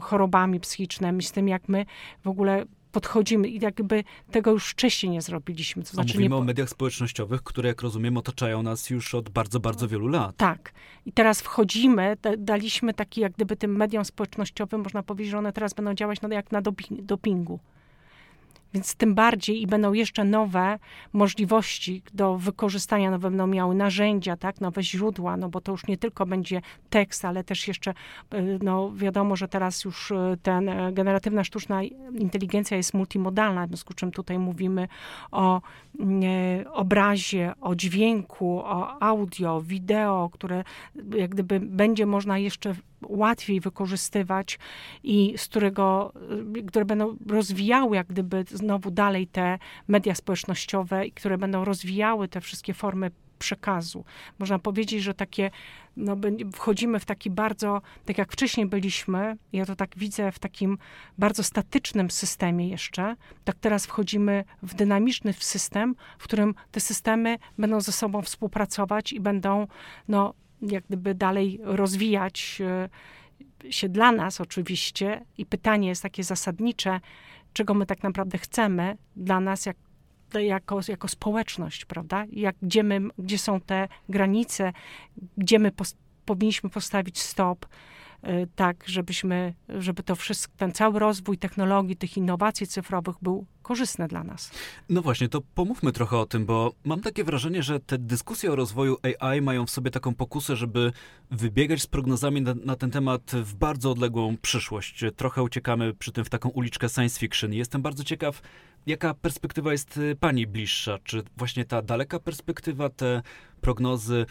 chorobami 0.00 0.60
psychicznymi, 0.60 1.22
z 1.22 1.32
tym, 1.32 1.48
jak 1.48 1.68
my 1.68 1.86
w 2.24 2.28
ogóle 2.28 2.57
podchodzimy 2.92 3.48
i 3.48 3.60
jakby 3.60 4.04
tego 4.30 4.50
już 4.50 4.70
wcześniej 4.70 5.12
nie 5.12 5.22
zrobiliśmy. 5.22 5.82
To 5.82 5.90
znaczy 5.90 6.14
mówimy 6.14 6.28
nie... 6.28 6.36
o 6.36 6.44
mediach 6.44 6.68
społecznościowych, 6.68 7.42
które 7.42 7.68
jak 7.68 7.82
rozumiem 7.82 8.16
otaczają 8.16 8.62
nas 8.62 8.90
już 8.90 9.14
od 9.14 9.28
bardzo, 9.28 9.60
bardzo 9.60 9.88
wielu 9.88 10.06
lat. 10.06 10.36
Tak. 10.36 10.72
I 11.06 11.12
teraz 11.12 11.40
wchodzimy, 11.40 12.16
daliśmy 12.38 12.94
taki 12.94 13.20
jak 13.20 13.32
gdyby 13.32 13.56
tym 13.56 13.76
mediom 13.76 14.04
społecznościowym, 14.04 14.82
można 14.82 15.02
powiedzieć, 15.02 15.30
że 15.30 15.38
one 15.38 15.52
teraz 15.52 15.74
będą 15.74 15.94
działać 15.94 16.18
jak 16.30 16.52
na 16.52 16.62
dopingu. 17.02 17.60
Więc 18.74 18.94
tym 18.94 19.14
bardziej 19.14 19.62
i 19.62 19.66
będą 19.66 19.92
jeszcze 19.92 20.24
nowe 20.24 20.78
możliwości 21.12 22.02
do 22.14 22.38
wykorzystania, 22.38 23.10
no 23.10 23.18
będą 23.18 23.46
miały 23.46 23.74
narzędzia, 23.74 24.36
tak, 24.36 24.60
nowe 24.60 24.82
źródła, 24.82 25.36
no 25.36 25.48
bo 25.48 25.60
to 25.60 25.72
już 25.72 25.86
nie 25.86 25.98
tylko 25.98 26.26
będzie 26.26 26.62
tekst, 26.90 27.24
ale 27.24 27.44
też 27.44 27.68
jeszcze, 27.68 27.94
y, 28.34 28.58
no 28.62 28.92
wiadomo, 28.94 29.36
że 29.36 29.48
teraz 29.48 29.84
już 29.84 30.10
y, 30.10 30.14
ten 30.42 30.68
e, 30.68 30.92
generatywna 30.92 31.44
sztuczna 31.44 31.82
inteligencja 32.18 32.76
jest 32.76 32.94
multimodalna, 32.94 33.66
w 33.66 33.68
związku 33.68 33.92
z 33.92 33.96
czym 33.96 34.10
tutaj 34.10 34.38
mówimy 34.38 34.88
o 35.30 35.60
nie, 35.98 36.64
obrazie, 36.72 37.52
o 37.60 37.74
dźwięku, 37.74 38.60
o 38.64 39.02
audio, 39.02 39.60
wideo, 39.60 40.30
które 40.32 40.64
jak 41.16 41.30
gdyby 41.30 41.60
będzie 41.60 42.06
można 42.06 42.38
jeszcze 42.38 42.74
łatwiej 43.02 43.60
wykorzystywać 43.60 44.58
i 45.02 45.34
z 45.36 45.48
którego, 45.48 46.12
y, 46.56 46.62
które 46.62 46.84
będą 46.84 47.16
rozwijały 47.26 47.96
jak 47.96 48.06
gdyby 48.06 48.44
znowu 48.48 48.90
dalej 48.90 49.26
te 49.26 49.58
media 49.88 50.14
społecznościowe 50.14 51.06
i 51.06 51.12
które 51.12 51.38
będą 51.38 51.64
rozwijały 51.64 52.28
te 52.28 52.40
wszystkie 52.40 52.74
formy 52.74 53.10
przekazu. 53.38 54.04
Można 54.38 54.58
powiedzieć, 54.58 55.02
że 55.02 55.14
takie, 55.14 55.50
no, 55.96 56.16
wchodzimy 56.54 57.00
w 57.00 57.04
taki 57.04 57.30
bardzo, 57.30 57.82
tak 58.04 58.18
jak 58.18 58.32
wcześniej 58.32 58.66
byliśmy, 58.66 59.36
ja 59.52 59.66
to 59.66 59.76
tak 59.76 59.90
widzę 59.96 60.32
w 60.32 60.38
takim 60.38 60.78
bardzo 61.18 61.42
statycznym 61.42 62.10
systemie 62.10 62.68
jeszcze, 62.68 63.16
tak 63.44 63.56
teraz 63.60 63.86
wchodzimy 63.86 64.44
w 64.62 64.74
dynamiczny 64.74 65.32
system, 65.32 65.94
w 66.18 66.24
którym 66.24 66.54
te 66.70 66.80
systemy 66.80 67.38
będą 67.58 67.80
ze 67.80 67.92
sobą 67.92 68.22
współpracować 68.22 69.12
i 69.12 69.20
będą, 69.20 69.66
no, 70.08 70.34
jak 70.62 70.84
gdyby 70.84 71.14
dalej 71.14 71.60
rozwijać 71.62 72.58
e, 72.60 72.88
się 73.72 73.88
dla 73.88 74.12
nas 74.12 74.40
oczywiście. 74.40 75.24
I 75.38 75.46
pytanie 75.46 75.88
jest 75.88 76.02
takie 76.02 76.24
zasadnicze, 76.24 77.00
czego 77.52 77.74
my 77.74 77.86
tak 77.86 78.02
naprawdę 78.02 78.38
chcemy 78.38 78.96
dla 79.16 79.40
nas 79.40 79.66
jak, 79.66 79.76
jako, 80.34 80.80
jako 80.88 81.08
społeczność, 81.08 81.84
prawda? 81.84 82.24
Jak, 82.32 82.56
gdzie, 82.62 82.82
my, 82.82 83.00
gdzie 83.18 83.38
są 83.38 83.60
te 83.60 83.88
granice, 84.08 84.72
gdzie 85.36 85.58
my 85.58 85.72
pos, 85.72 85.96
powinniśmy 86.24 86.70
postawić 86.70 87.18
stop, 87.18 87.66
tak, 88.54 88.84
żebyśmy, 88.86 89.54
żeby 89.68 90.02
to 90.02 90.16
wszystko, 90.16 90.54
ten 90.56 90.72
cały 90.72 90.98
rozwój 90.98 91.38
technologii, 91.38 91.96
tych 91.96 92.16
innowacji 92.16 92.66
cyfrowych 92.66 93.16
był 93.22 93.46
korzystny 93.62 94.08
dla 94.08 94.24
nas. 94.24 94.50
No 94.88 95.02
właśnie, 95.02 95.28
to 95.28 95.40
pomówmy 95.54 95.92
trochę 95.92 96.16
o 96.16 96.26
tym, 96.26 96.46
bo 96.46 96.72
mam 96.84 97.00
takie 97.00 97.24
wrażenie, 97.24 97.62
że 97.62 97.80
te 97.80 97.98
dyskusje 97.98 98.52
o 98.52 98.56
rozwoju 98.56 98.96
AI 99.20 99.40
mają 99.40 99.66
w 99.66 99.70
sobie 99.70 99.90
taką 99.90 100.14
pokusę, 100.14 100.56
żeby 100.56 100.92
wybiegać 101.30 101.82
z 101.82 101.86
prognozami 101.86 102.42
na, 102.42 102.54
na 102.54 102.76
ten 102.76 102.90
temat 102.90 103.30
w 103.34 103.54
bardzo 103.54 103.90
odległą 103.90 104.36
przyszłość. 104.36 105.04
Trochę 105.16 105.42
uciekamy 105.42 105.94
przy 105.94 106.12
tym 106.12 106.24
w 106.24 106.30
taką 106.30 106.48
uliczkę 106.48 106.88
science 106.88 107.20
fiction. 107.20 107.52
Jestem 107.52 107.82
bardzo 107.82 108.04
ciekaw, 108.04 108.42
jaka 108.86 109.14
perspektywa 109.14 109.72
jest 109.72 109.96
y, 109.96 110.16
pani 110.20 110.46
bliższa? 110.46 110.98
Czy 111.04 111.22
właśnie 111.36 111.64
ta 111.64 111.82
daleka 111.82 112.20
perspektywa, 112.20 112.88
te 112.88 113.22
prognozy 113.60 114.26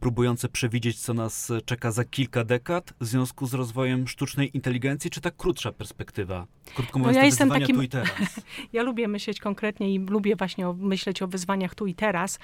próbujące 0.00 0.48
przewidzieć, 0.48 1.00
co 1.00 1.14
nas 1.14 1.52
czeka 1.64 1.92
za 1.92 2.04
kilka 2.04 2.44
dekad 2.44 2.94
w 3.00 3.06
związku 3.06 3.46
z 3.46 3.54
rozwojem 3.54 4.08
sztucznej 4.08 4.56
inteligencji, 4.56 5.10
czy 5.10 5.20
ta 5.20 5.30
krótsza 5.30 5.72
perspektywa? 5.72 6.46
Krótko 6.74 6.98
mówiąc, 6.98 7.14
no 7.14 7.20
ja 7.20 7.26
jestem 7.26 7.48
takim, 7.48 7.76
tu 7.76 7.82
i 7.82 7.88
teraz. 7.88 8.10
Ja 8.72 8.82
lubię 8.82 9.08
myśleć 9.08 9.40
konkretnie 9.40 9.94
i 9.94 9.98
lubię 9.98 10.36
właśnie 10.36 10.68
o, 10.68 10.72
myśleć 10.72 11.22
o 11.22 11.28
wyzwaniach 11.28 11.74
tu 11.74 11.86
i 11.86 11.94
teraz. 11.94 12.38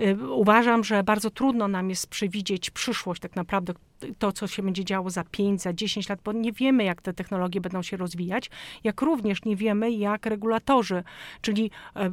Y, 0.00 0.32
uważam, 0.32 0.84
że 0.84 1.02
bardzo 1.02 1.30
trudno 1.30 1.68
nam 1.68 1.90
jest 1.90 2.06
przewidzieć 2.06 2.70
przyszłość 2.70 3.22
tak 3.22 3.36
naprawdę, 3.36 3.74
to, 4.18 4.32
co 4.32 4.46
się 4.46 4.62
będzie 4.62 4.84
działo 4.84 5.10
za 5.10 5.24
5, 5.24 5.62
za 5.62 5.72
10 5.72 6.08
lat, 6.08 6.20
bo 6.24 6.32
nie 6.32 6.52
wiemy, 6.52 6.84
jak 6.84 7.02
te 7.02 7.12
technologie 7.12 7.60
będą 7.60 7.82
się 7.82 7.96
rozwijać, 7.96 8.50
jak 8.84 9.02
również 9.02 9.44
nie 9.44 9.56
wiemy, 9.56 9.90
jak 9.90 10.26
regulatorzy, 10.26 11.02
czyli 11.40 11.70
e, 11.96 12.04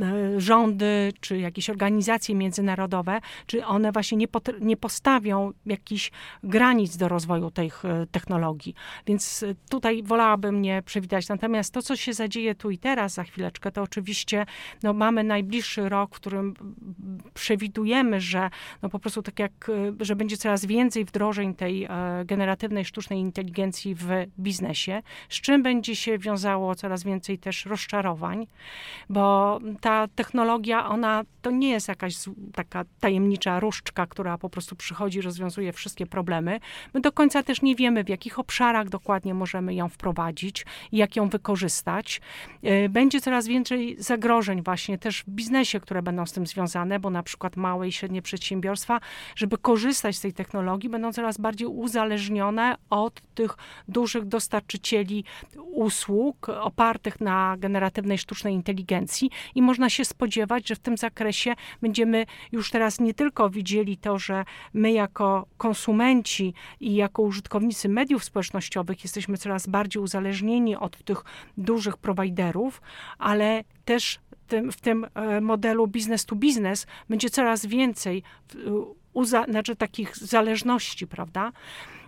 e, 0.00 0.40
rządy, 0.40 1.12
czy 1.20 1.38
jakieś 1.38 1.70
organizacje 1.70 2.34
międzynarodowe, 2.34 3.20
czy 3.46 3.66
one 3.66 3.92
właśnie 3.92 4.18
nie, 4.18 4.26
nie 4.60 4.76
postawią 4.76 5.52
jakichś 5.66 6.10
granic 6.42 6.96
do 6.96 7.08
rozwoju 7.08 7.50
tych 7.50 7.84
e, 7.84 8.06
technologii. 8.06 8.74
Więc 9.06 9.44
tutaj 9.68 10.02
wolałabym 10.02 10.62
nie 10.62 10.82
przewidzieć. 10.82 11.28
Natomiast 11.28 11.74
to, 11.74 11.82
co 11.82 11.96
się 11.96 12.12
zadzieje 12.12 12.54
tu 12.54 12.70
i 12.70 12.78
teraz, 12.78 13.14
za 13.14 13.24
chwileczkę, 13.24 13.72
to 13.72 13.82
oczywiście 13.82 14.46
no, 14.82 14.92
mamy 14.92 15.24
najbliższy 15.24 15.88
rok, 15.88 16.14
w 16.14 16.20
którym 16.20 16.54
przewidujemy, 17.34 18.20
że 18.20 18.50
no, 18.82 18.88
po 18.88 18.98
prostu 18.98 19.22
tak 19.22 19.38
jak, 19.38 19.70
że 20.00 20.16
będzie 20.16 20.36
coraz 20.36 20.66
więcej 20.66 21.04
wdrożeń 21.04 21.54
tej 21.54 21.84
e, 21.84 21.88
generatywnej 22.24 22.84
sztucznej 22.84 23.18
inteligencji 23.18 23.94
w 23.94 24.08
biznesie, 24.38 25.02
z 25.28 25.40
czym 25.40 25.62
będzie 25.62 25.96
się 25.96 26.18
wiązało 26.18 26.74
coraz 26.74 27.04
więcej 27.04 27.38
też 27.38 27.66
rozczarowań, 27.66 28.46
bo 29.08 29.58
ta 29.80 30.08
technologia, 30.14 30.88
ona 30.88 31.22
to 31.42 31.50
nie 31.50 31.70
jest 31.70 31.88
jakaś 31.88 32.14
taka 32.54 32.84
tajemnicza 33.14 33.60
różdżka, 33.60 34.06
która 34.06 34.38
po 34.38 34.50
prostu 34.50 34.76
przychodzi, 34.76 35.20
rozwiązuje 35.20 35.72
wszystkie 35.72 36.06
problemy. 36.06 36.60
My 36.94 37.00
do 37.00 37.12
końca 37.12 37.42
też 37.42 37.62
nie 37.62 37.76
wiemy, 37.76 38.04
w 38.04 38.08
jakich 38.08 38.38
obszarach 38.38 38.88
dokładnie 38.88 39.34
możemy 39.34 39.74
ją 39.74 39.88
wprowadzić 39.88 40.66
i 40.92 40.96
jak 40.96 41.16
ją 41.16 41.28
wykorzystać. 41.28 42.20
E, 42.62 42.88
będzie 42.88 43.20
coraz 43.20 43.46
więcej 43.46 43.96
zagrożeń 43.98 44.62
właśnie 44.62 44.98
też 44.98 45.22
w 45.22 45.30
biznesie, 45.30 45.80
które 45.80 46.02
będą 46.02 46.26
z 46.26 46.32
tym 46.32 46.46
związane, 46.46 47.00
bo 47.00 47.10
na 47.10 47.22
przykład 47.22 47.56
małe 47.56 47.88
i 47.88 47.92
średnie 47.92 48.22
przedsiębiorstwa, 48.22 49.00
żeby 49.36 49.58
korzystać 49.58 50.16
z 50.16 50.20
tej 50.20 50.32
technologii, 50.32 50.90
będą 50.90 51.12
coraz 51.12 51.24
coraz 51.24 51.38
bardziej 51.38 51.68
uzależnione 51.68 52.76
od 52.90 53.20
tych 53.34 53.56
dużych 53.88 54.24
dostarczycieli 54.24 55.24
usług 55.56 56.48
opartych 56.48 57.20
na 57.20 57.56
generatywnej 57.58 58.18
sztucznej 58.18 58.54
inteligencji 58.54 59.30
i 59.54 59.62
można 59.62 59.90
się 59.90 60.04
spodziewać, 60.04 60.68
że 60.68 60.74
w 60.74 60.78
tym 60.78 60.96
zakresie 60.96 61.54
będziemy 61.82 62.26
już 62.52 62.70
teraz 62.70 63.00
nie 63.04 63.14
tylko 63.14 63.50
widzieli 63.50 63.96
to, 63.96 64.18
że 64.18 64.44
my 64.74 64.92
jako 64.92 65.46
konsumenci 65.56 66.54
i 66.80 66.94
jako 66.94 67.22
użytkownicy 67.22 67.88
mediów 67.88 68.24
społecznościowych 68.24 69.02
jesteśmy 69.02 69.38
coraz 69.38 69.66
bardziej 69.66 70.02
uzależnieni 70.02 70.76
od 70.76 71.04
tych 71.04 71.24
dużych 71.58 71.96
prowajderów, 71.96 72.82
ale 73.18 73.64
też 73.84 74.20
w 74.72 74.80
tym 74.80 75.06
e, 75.14 75.40
modelu 75.40 75.86
business 75.86 76.26
to 76.26 76.36
business 76.36 76.86
będzie 77.08 77.30
coraz 77.30 77.66
więcej 77.66 78.22
uza, 79.12 79.44
znaczy 79.44 79.76
takich 79.76 80.16
zależności, 80.16 81.06
prawda? 81.06 81.52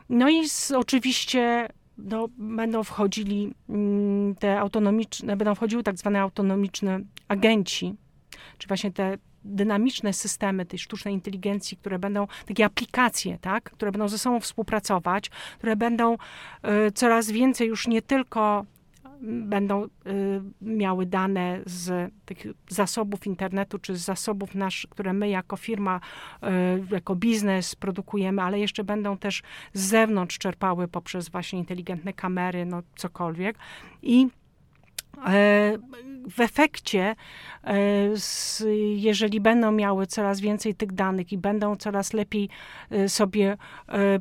No 0.09 0.29
i 0.29 0.49
z, 0.49 0.71
oczywiście 0.71 1.69
no, 1.99 2.29
będą 2.39 2.85
wchodzili 2.85 3.55
mm, 3.69 4.35
te 4.35 4.61
autonomiczne, 4.61 5.37
będą 5.37 5.55
wchodziły 5.55 5.83
tak 5.83 5.97
zwane 5.97 6.21
autonomiczne 6.21 7.01
agenci, 7.29 7.95
czy 8.59 8.69
właśnie 8.69 8.93
te 8.93 9.19
dynamiczne 9.47 10.13
systemy 10.13 10.67
tej 10.67 10.79
sztucznej 10.79 11.15
inteligencji, 11.15 11.77
które 11.77 11.99
będą, 11.99 12.27
takie 12.47 12.65
aplikacje, 12.65 13.39
tak, 13.39 13.65
które 13.65 13.93
będą 13.93 14.09
ze 14.09 14.19
sobą 14.19 14.41
współpracować, 14.41 15.31
które 15.59 15.77
będą 15.77 16.15
y, 16.15 16.93
coraz 16.93 17.31
więcej 17.31 17.69
już 17.69 17.87
nie 17.87 18.03
tylko 18.03 18.65
będą 19.23 19.85
y, 19.85 19.89
miały 20.61 21.07
dane 21.07 21.61
z 21.67 22.13
tych 22.25 22.39
zasobów 22.69 23.27
internetu, 23.27 23.79
czy 23.79 23.97
z 23.97 24.05
zasobów 24.05 24.55
nasz, 24.55 24.87
które 24.91 25.13
my 25.13 25.29
jako 25.29 25.57
firma, 25.57 26.01
y, 26.43 26.47
jako 26.95 27.17
biznes 27.17 27.75
produkujemy, 27.75 28.43
ale 28.43 28.59
jeszcze 28.59 28.85
będą 28.85 29.17
też 29.17 29.43
z 29.73 29.81
zewnątrz 29.81 30.39
czerpały 30.39 30.89
poprzez 30.89 31.29
właśnie 31.29 31.59
inteligentne 31.59 32.13
kamery, 32.13 32.67
no 32.67 32.83
cokolwiek. 32.97 33.59
I 34.03 34.29
w 36.31 36.41
efekcie, 36.41 37.17
e, 37.65 37.77
jeżeli 38.97 39.41
będą 39.41 39.73
miały 39.73 40.07
coraz 40.07 40.41
więcej 40.41 40.75
tych 40.75 40.93
danych 40.93 41.33
i 41.33 41.39
będą 41.39 41.77
coraz 41.77 42.13
lepiej 42.13 42.49
e, 42.91 43.09
sobie 43.09 43.57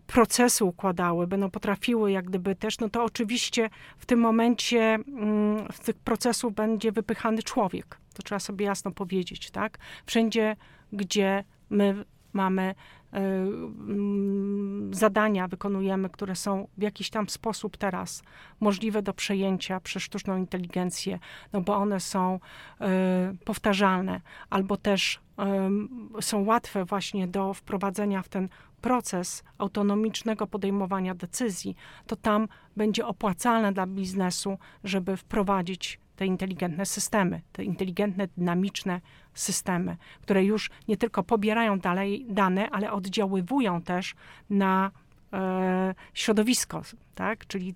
procesy 0.07 0.65
układały, 0.65 1.27
będą 1.27 1.50
potrafiły 1.50 2.12
jak 2.12 2.25
gdyby 2.25 2.55
też, 2.55 2.79
no 2.79 2.89
to 2.89 3.03
oczywiście 3.03 3.69
w 3.97 4.05
tym 4.05 4.19
momencie 4.19 4.79
mm, 4.79 5.67
z 5.74 5.79
tych 5.79 5.95
procesów 5.95 6.53
będzie 6.53 6.91
wypychany 6.91 7.43
człowiek. 7.43 7.97
To 8.13 8.24
trzeba 8.24 8.39
sobie 8.39 8.65
jasno 8.65 8.91
powiedzieć, 8.91 9.51
tak? 9.51 9.77
Wszędzie, 10.05 10.55
gdzie 10.93 11.43
my 11.69 12.05
mamy 12.33 12.75
zadania 14.91 15.48
wykonujemy, 15.48 16.10
które 16.10 16.36
są 16.36 16.67
w 16.77 16.81
jakiś 16.81 17.10
tam 17.10 17.29
sposób 17.29 17.77
teraz 17.77 18.24
możliwe 18.60 19.01
do 19.01 19.13
przejęcia 19.13 19.79
przez 19.79 20.03
sztuczną 20.03 20.38
inteligencję, 20.38 21.19
no 21.53 21.62
bo 21.62 21.75
one 21.75 22.00
są 22.00 22.39
y, 22.81 22.86
powtarzalne 23.45 24.22
albo 24.50 24.77
też 24.77 25.19
są 26.22 26.45
łatwe 26.45 26.86
właśnie 26.86 27.27
do 27.27 27.53
wprowadzenia 27.53 28.22
w 28.22 28.29
ten 28.29 28.50
proces 28.81 29.43
autonomicznego 29.57 30.48
podejmowania 30.48 31.15
decyzji, 31.15 31.75
to 32.07 32.15
tam 32.15 32.48
będzie 32.77 33.07
opłacalne 33.07 33.74
dla 33.74 33.88
biznesu, 33.88 34.57
żeby 34.84 35.17
wprowadzić 35.17 36.00
te 36.15 36.25
inteligentne 36.25 36.86
systemy, 36.86 37.41
te 37.51 37.63
inteligentne, 37.63 38.27
dynamiczne 38.38 39.01
systemy, 39.34 39.98
które 40.22 40.45
już 40.45 40.69
nie 40.88 40.98
tylko 40.98 41.24
pobierają 41.24 41.79
dalej 41.79 42.25
dane, 42.29 42.69
ale 42.69 42.91
oddziaływują 42.91 43.81
też 43.81 44.15
na 44.50 44.91
e, 45.34 45.95
środowisko, 46.13 46.81
tak? 47.15 47.48
Czyli 47.48 47.75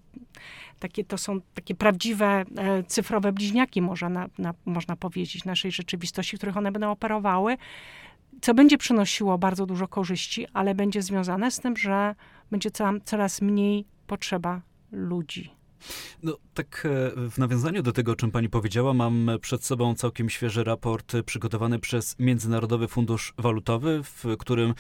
takie, 0.80 1.04
to 1.04 1.18
są 1.18 1.42
takie 1.54 1.76
prawdziwe 1.76 2.26
e, 2.26 2.84
cyfrowe 2.84 3.32
bliźniaki, 3.32 3.82
można, 3.82 4.10
na, 4.10 4.30
na, 4.38 4.54
można 4.66 4.96
powiedzieć, 4.96 5.46
naszej 5.46 5.72
rzeczywistości, 5.72 6.38
w 6.38 6.40
których 6.40 6.58
one 6.58 6.72
będą 6.72 6.92
operowały, 6.92 7.58
co 8.42 8.54
będzie 8.54 8.78
przynosiło 8.78 9.38
bardzo 9.38 9.66
dużo 9.66 9.88
korzyści, 9.88 10.48
ale 10.54 10.76
będzie 10.76 11.02
związane 11.02 11.52
z 11.52 11.60
tym, 11.60 11.78
że 11.78 12.16
będzie 12.52 12.70
coraz 13.04 13.42
mniej 13.42 13.86
potrzeba 14.08 14.62
ludzi. 14.92 15.59
No, 16.24 16.38
tak 16.54 16.86
e, 16.86 17.30
w 17.30 17.38
nawiązaniu 17.38 17.84
do 17.84 17.92
tego, 17.92 18.12
o 18.12 18.16
czym 18.16 18.32
pani 18.32 18.50
powiedziała, 18.50 18.94
mam 18.94 19.32
przed 19.42 19.66
sobą 19.66 19.96
całkiem 19.96 20.30
świeży 20.30 20.64
raport 20.64 21.14
przygotowany 21.26 21.80
przez 21.80 22.20
Międzynarodowy 22.20 22.88
Fundusz 22.88 23.34
Walutowy, 23.38 24.02
w 24.04 24.26
którym 24.40 24.74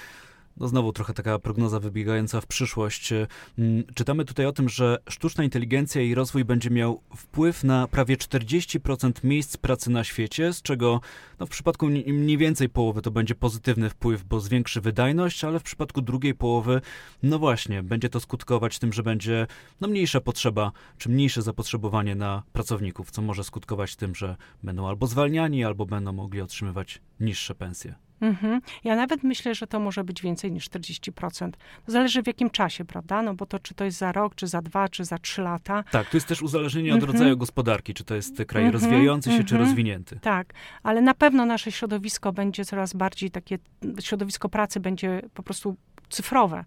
no 0.59 0.67
znowu 0.67 0.93
trochę 0.93 1.13
taka 1.13 1.39
prognoza 1.39 1.79
wybiegająca 1.79 2.41
w 2.41 2.47
przyszłość. 2.47 3.13
Mm, 3.13 3.83
czytamy 3.95 4.25
tutaj 4.25 4.45
o 4.45 4.51
tym, 4.51 4.69
że 4.69 4.97
sztuczna 5.09 5.43
inteligencja 5.43 6.01
i 6.01 6.15
rozwój 6.15 6.45
będzie 6.45 6.69
miał 6.69 7.01
wpływ 7.15 7.63
na 7.63 7.87
prawie 7.87 8.17
40% 8.17 9.11
miejsc 9.23 9.57
pracy 9.57 9.89
na 9.91 10.03
świecie, 10.03 10.53
z 10.53 10.61
czego 10.61 11.01
no, 11.39 11.45
w 11.45 11.49
przypadku 11.49 11.87
mniej 12.07 12.37
więcej 12.37 12.69
połowy 12.69 13.01
to 13.01 13.11
będzie 13.11 13.35
pozytywny 13.35 13.89
wpływ, 13.89 14.23
bo 14.23 14.39
zwiększy 14.39 14.81
wydajność, 14.81 15.43
ale 15.43 15.59
w 15.59 15.63
przypadku 15.63 16.01
drugiej 16.01 16.35
połowy, 16.35 16.81
no 17.23 17.39
właśnie, 17.39 17.83
będzie 17.83 18.09
to 18.09 18.19
skutkować 18.19 18.79
tym, 18.79 18.93
że 18.93 19.03
będzie 19.03 19.47
no, 19.81 19.87
mniejsza 19.87 20.21
potrzeba, 20.21 20.71
czy 20.97 21.09
mniejsze 21.09 21.41
zapotrzebowanie 21.41 22.15
na 22.15 22.43
pracowników, 22.53 23.11
co 23.11 23.21
może 23.21 23.43
skutkować 23.43 23.95
tym, 23.95 24.15
że 24.15 24.35
będą 24.63 24.87
albo 24.87 25.07
zwalniani, 25.07 25.63
albo 25.63 25.85
będą 25.85 26.11
mogli 26.11 26.41
otrzymywać 26.41 27.01
niższe 27.19 27.55
pensje. 27.55 28.08
Mhm. 28.21 28.61
Ja 28.83 28.95
nawet 28.95 29.23
myślę, 29.23 29.55
że 29.55 29.67
to 29.67 29.79
może 29.79 30.03
być 30.03 30.21
więcej 30.21 30.51
niż 30.51 30.69
40%. 30.69 31.49
Zależy 31.87 32.23
w 32.23 32.27
jakim 32.27 32.49
czasie, 32.49 32.85
prawda? 32.85 33.21
No 33.21 33.33
bo 33.33 33.45
to 33.45 33.59
czy 33.59 33.73
to 33.73 33.85
jest 33.85 33.97
za 33.97 34.11
rok, 34.11 34.35
czy 34.35 34.47
za 34.47 34.61
dwa, 34.61 34.89
czy 34.89 35.05
za 35.05 35.17
trzy 35.17 35.41
lata. 35.41 35.83
Tak, 35.91 36.09
to 36.09 36.17
jest 36.17 36.27
też 36.27 36.41
uzależnienie 36.41 36.93
od 36.93 36.99
mhm. 36.99 37.13
rodzaju 37.13 37.37
gospodarki, 37.37 37.93
czy 37.93 38.03
to 38.03 38.15
jest 38.15 38.43
kraj 38.47 38.65
mhm. 38.65 38.73
rozwijający 38.73 39.29
się, 39.29 39.43
czy 39.43 39.55
mhm. 39.55 39.61
rozwinięty. 39.61 40.19
Tak, 40.19 40.53
ale 40.83 41.01
na 41.01 41.13
pewno 41.13 41.45
nasze 41.45 41.71
środowisko 41.71 42.33
będzie 42.33 42.65
coraz 42.65 42.93
bardziej 42.93 43.31
takie, 43.31 43.57
środowisko 43.99 44.49
pracy 44.49 44.79
będzie 44.79 45.21
po 45.33 45.43
prostu 45.43 45.75
cyfrowe, 46.09 46.65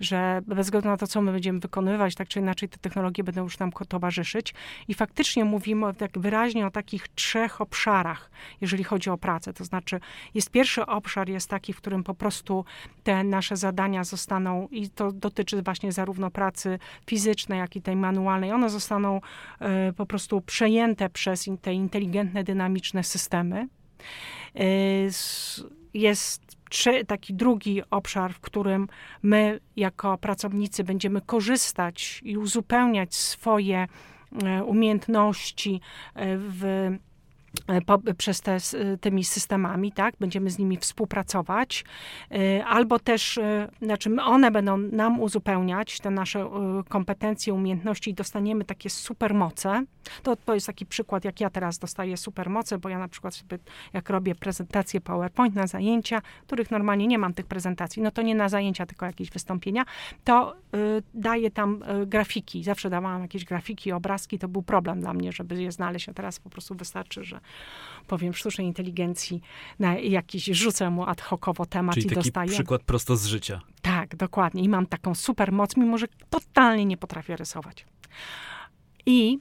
że 0.00 0.42
bez 0.46 0.66
względu 0.66 0.88
na 0.88 0.96
to, 0.96 1.06
co 1.06 1.22
my 1.22 1.32
będziemy 1.32 1.60
wykonywać, 1.60 2.14
tak 2.14 2.28
czy 2.28 2.40
inaczej 2.40 2.68
te 2.68 2.78
technologie 2.78 3.24
będą 3.24 3.42
już 3.42 3.58
nam 3.58 3.72
towarzyszyć. 3.88 4.54
I 4.88 4.94
faktycznie 4.94 5.44
mówimy 5.44 5.94
tak 5.94 6.18
wyraźnie 6.18 6.66
o 6.66 6.70
takich 6.70 7.08
trzech 7.08 7.60
obszarach, 7.60 8.30
jeżeli 8.60 8.84
chodzi 8.84 9.10
o 9.10 9.18
pracę. 9.18 9.52
To 9.52 9.64
znaczy, 9.64 10.00
jest 10.34 10.50
pierwszy 10.50 10.86
obszar, 10.86 11.28
jest 11.28 11.50
taki, 11.50 11.72
w 11.72 11.76
którym 11.76 12.04
po 12.04 12.14
prostu 12.14 12.64
te 13.02 13.24
nasze 13.24 13.56
zadania 13.56 14.04
zostaną, 14.04 14.68
i 14.70 14.90
to 14.90 15.12
dotyczy 15.12 15.62
właśnie 15.62 15.92
zarówno 15.92 16.30
pracy 16.30 16.78
fizycznej, 17.06 17.58
jak 17.58 17.76
i 17.76 17.82
tej 17.82 17.96
manualnej, 17.96 18.52
one 18.52 18.70
zostaną 18.70 19.20
y, 19.88 19.92
po 19.92 20.06
prostu 20.06 20.40
przejęte 20.40 21.10
przez 21.10 21.48
te 21.62 21.74
inteligentne, 21.74 22.44
dynamiczne 22.44 23.04
systemy. 23.04 23.68
Y, 24.60 25.10
jest 25.94 26.63
taki 27.06 27.34
drugi 27.34 27.82
obszar, 27.90 28.32
w 28.34 28.40
którym 28.40 28.88
my 29.22 29.60
jako 29.76 30.18
pracownicy 30.18 30.84
będziemy 30.84 31.20
korzystać 31.20 32.20
i 32.24 32.36
uzupełniać 32.36 33.14
swoje 33.14 33.86
e, 34.44 34.64
umiejętności 34.64 35.80
e, 36.14 36.38
w 36.38 36.90
po, 37.86 37.98
przez 38.18 38.40
te, 38.40 38.58
tymi 39.00 39.24
systemami, 39.24 39.92
tak, 39.92 40.14
będziemy 40.20 40.50
z 40.50 40.58
nimi 40.58 40.76
współpracować, 40.76 41.84
e, 42.30 42.64
albo 42.64 42.98
też, 42.98 43.38
e, 43.38 43.68
znaczy 43.82 44.10
one 44.22 44.50
będą 44.50 44.78
nam 44.78 45.20
uzupełniać 45.20 46.00
te 46.00 46.10
nasze 46.10 46.50
kompetencje, 46.88 47.54
umiejętności 47.54 48.10
i 48.10 48.14
dostaniemy 48.14 48.64
takie 48.64 48.90
supermoce. 48.90 49.84
To, 50.22 50.36
to 50.36 50.54
jest 50.54 50.66
taki 50.66 50.86
przykład, 50.86 51.24
jak 51.24 51.40
ja 51.40 51.50
teraz 51.50 51.78
dostaję 51.78 52.16
supermoce, 52.16 52.78
bo 52.78 52.88
ja 52.88 52.98
na 52.98 53.08
przykład 53.08 53.34
sobie, 53.34 53.58
jak 53.92 54.10
robię 54.10 54.34
prezentację 54.34 55.00
PowerPoint 55.00 55.54
na 55.54 55.66
zajęcia, 55.66 56.22
których 56.46 56.70
normalnie 56.70 57.06
nie 57.06 57.18
mam 57.18 57.34
tych 57.34 57.46
prezentacji, 57.46 58.02
no 58.02 58.10
to 58.10 58.22
nie 58.22 58.34
na 58.34 58.48
zajęcia, 58.48 58.86
tylko 58.86 59.06
jakieś 59.06 59.30
wystąpienia, 59.30 59.84
to 60.24 60.54
y, 60.74 61.02
daję 61.14 61.50
tam 61.50 61.82
y, 62.02 62.06
grafiki. 62.06 62.64
Zawsze 62.64 62.90
dawałam 62.90 63.22
jakieś 63.22 63.44
grafiki, 63.44 63.92
obrazki, 63.92 64.38
to 64.38 64.48
był 64.48 64.62
problem 64.62 65.00
dla 65.00 65.14
mnie, 65.14 65.32
żeby 65.32 65.62
je 65.62 65.72
znaleźć, 65.72 66.08
a 66.08 66.14
teraz 66.14 66.40
po 66.40 66.50
prostu 66.50 66.74
wystarczy, 66.74 67.24
że 67.24 67.40
powiem, 68.06 68.34
sztucznej 68.34 68.66
inteligencji, 68.66 69.40
na 69.78 69.98
jakiś, 69.98 70.44
rzucę 70.44 70.90
mu 70.90 71.04
ad 71.04 71.20
hocowo 71.20 71.66
temat 71.66 71.94
Czyli 71.94 72.06
i 72.06 72.08
taki 72.08 72.20
dostaję. 72.20 72.50
przykład 72.50 72.82
prosto 72.82 73.16
z 73.16 73.26
życia. 73.26 73.60
Tak, 73.82 74.16
dokładnie. 74.16 74.62
I 74.62 74.68
mam 74.68 74.86
taką 74.86 75.14
super 75.14 75.52
moc, 75.52 75.76
mimo 75.76 75.98
że 75.98 76.06
totalnie 76.30 76.84
nie 76.84 76.96
potrafię 76.96 77.36
rysować. 77.36 77.86
I 79.06 79.38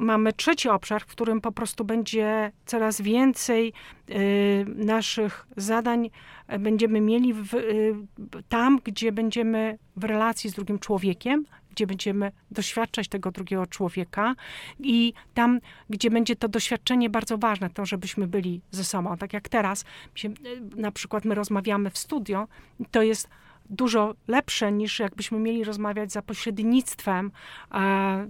mamy 0.00 0.32
trzeci 0.32 0.68
obszar, 0.68 1.02
w 1.02 1.06
którym 1.06 1.40
po 1.40 1.52
prostu 1.52 1.84
będzie 1.84 2.52
coraz 2.66 3.00
więcej 3.00 3.72
y, 4.10 4.64
naszych 4.68 5.46
zadań 5.56 6.10
y, 6.52 6.58
będziemy 6.58 7.00
mieli 7.00 7.34
w, 7.34 7.54
y, 7.54 7.94
tam, 8.48 8.80
gdzie 8.84 9.12
będziemy 9.12 9.78
w 9.96 10.04
relacji 10.04 10.50
z 10.50 10.54
drugim 10.54 10.78
człowiekiem, 10.78 11.46
gdzie 11.74 11.86
będziemy 11.86 12.32
doświadczać 12.50 13.08
tego 13.08 13.30
drugiego 13.30 13.66
człowieka 13.66 14.34
i 14.80 15.12
tam, 15.34 15.60
gdzie 15.90 16.10
będzie 16.10 16.36
to 16.36 16.48
doświadczenie 16.48 17.10
bardzo 17.10 17.38
ważne, 17.38 17.70
to 17.70 17.86
żebyśmy 17.86 18.26
byli 18.26 18.60
ze 18.70 18.84
sobą. 18.84 19.16
Tak 19.16 19.32
jak 19.32 19.48
teraz, 19.48 19.84
na 20.76 20.92
przykład 20.92 21.24
my 21.24 21.34
rozmawiamy 21.34 21.90
w 21.90 21.98
studio, 21.98 22.48
to 22.90 23.02
jest 23.02 23.28
dużo 23.70 24.14
lepsze 24.28 24.72
niż 24.72 24.98
jakbyśmy 24.98 25.38
mieli 25.38 25.64
rozmawiać 25.64 26.12
za 26.12 26.22
pośrednictwem 26.22 27.30
e, 27.70 27.76
e, 27.78 28.26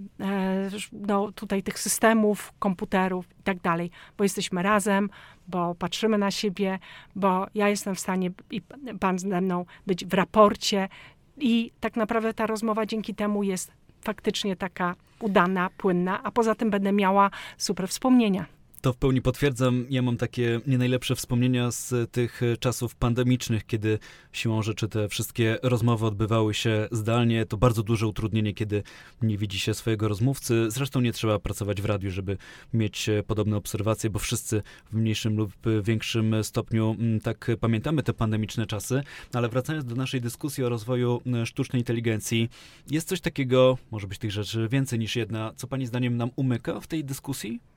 no, 0.91 1.31
tutaj 1.31 1.63
tych 1.63 1.79
systemów, 1.79 2.53
komputerów 2.59 3.25
i 3.39 3.43
tak 3.43 3.59
dalej, 3.59 3.91
bo 4.17 4.23
jesteśmy 4.23 4.63
razem, 4.63 5.09
bo 5.47 5.75
patrzymy 5.75 6.17
na 6.17 6.31
siebie, 6.31 6.79
bo 7.15 7.47
ja 7.55 7.69
jestem 7.69 7.95
w 7.95 7.99
stanie 7.99 8.31
i 8.51 8.61
pan 8.99 9.19
ze 9.19 9.41
mną 9.41 9.65
być 9.87 10.05
w 10.05 10.13
raporcie 10.13 10.89
i 11.37 11.71
tak 11.79 11.95
naprawdę 11.95 12.33
ta 12.33 12.47
rozmowa 12.47 12.85
dzięki 12.85 13.15
temu 13.15 13.43
jest 13.43 13.71
faktycznie 14.01 14.55
taka 14.55 14.95
udana, 15.19 15.69
płynna, 15.77 16.23
a 16.23 16.31
poza 16.31 16.55
tym 16.55 16.69
będę 16.69 16.91
miała 16.91 17.31
super 17.57 17.87
wspomnienia. 17.87 18.45
To 18.85 18.93
w 18.93 18.97
pełni 18.97 19.21
potwierdzam. 19.21 19.85
Ja 19.89 20.01
mam 20.01 20.17
takie 20.17 20.61
nie 20.67 20.77
najlepsze 20.77 21.15
wspomnienia 21.15 21.71
z 21.71 22.11
tych 22.11 22.41
czasów 22.59 22.95
pandemicznych, 22.95 23.65
kiedy 23.65 23.99
siłą 24.31 24.61
rzeczy 24.61 24.87
te 24.87 25.09
wszystkie 25.09 25.57
rozmowy 25.63 26.05
odbywały 26.05 26.53
się 26.53 26.87
zdalnie. 26.91 27.45
To 27.45 27.57
bardzo 27.57 27.83
duże 27.83 28.07
utrudnienie, 28.07 28.53
kiedy 28.53 28.83
nie 29.21 29.37
widzi 29.37 29.59
się 29.59 29.73
swojego 29.73 30.07
rozmówcy. 30.07 30.71
Zresztą 30.71 31.01
nie 31.01 31.13
trzeba 31.13 31.39
pracować 31.39 31.81
w 31.81 31.85
radiu, 31.85 32.11
żeby 32.11 32.37
mieć 32.73 33.09
podobne 33.27 33.57
obserwacje, 33.57 34.09
bo 34.09 34.19
wszyscy 34.19 34.61
w 34.91 34.95
mniejszym 34.95 35.37
lub 35.37 35.51
większym 35.83 36.43
stopniu 36.43 36.95
mm, 36.99 37.19
tak 37.19 37.51
pamiętamy 37.59 38.03
te 38.03 38.13
pandemiczne 38.13 38.65
czasy. 38.65 39.03
Ale 39.33 39.49
wracając 39.49 39.85
do 39.85 39.95
naszej 39.95 40.21
dyskusji 40.21 40.63
o 40.63 40.69
rozwoju 40.69 41.21
sztucznej 41.45 41.81
inteligencji, 41.81 42.49
jest 42.91 43.07
coś 43.07 43.21
takiego, 43.21 43.77
może 43.91 44.07
być 44.07 44.19
tych 44.19 44.31
rzeczy 44.31 44.67
więcej 44.69 44.99
niż 44.99 45.15
jedna, 45.15 45.53
co 45.55 45.67
pani 45.67 45.85
zdaniem 45.85 46.17
nam 46.17 46.29
umyka 46.35 46.79
w 46.79 46.87
tej 46.87 47.05
dyskusji? 47.05 47.74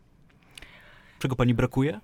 Czego 1.19 1.37
pani 1.37 1.55
brakuje? 1.55 2.01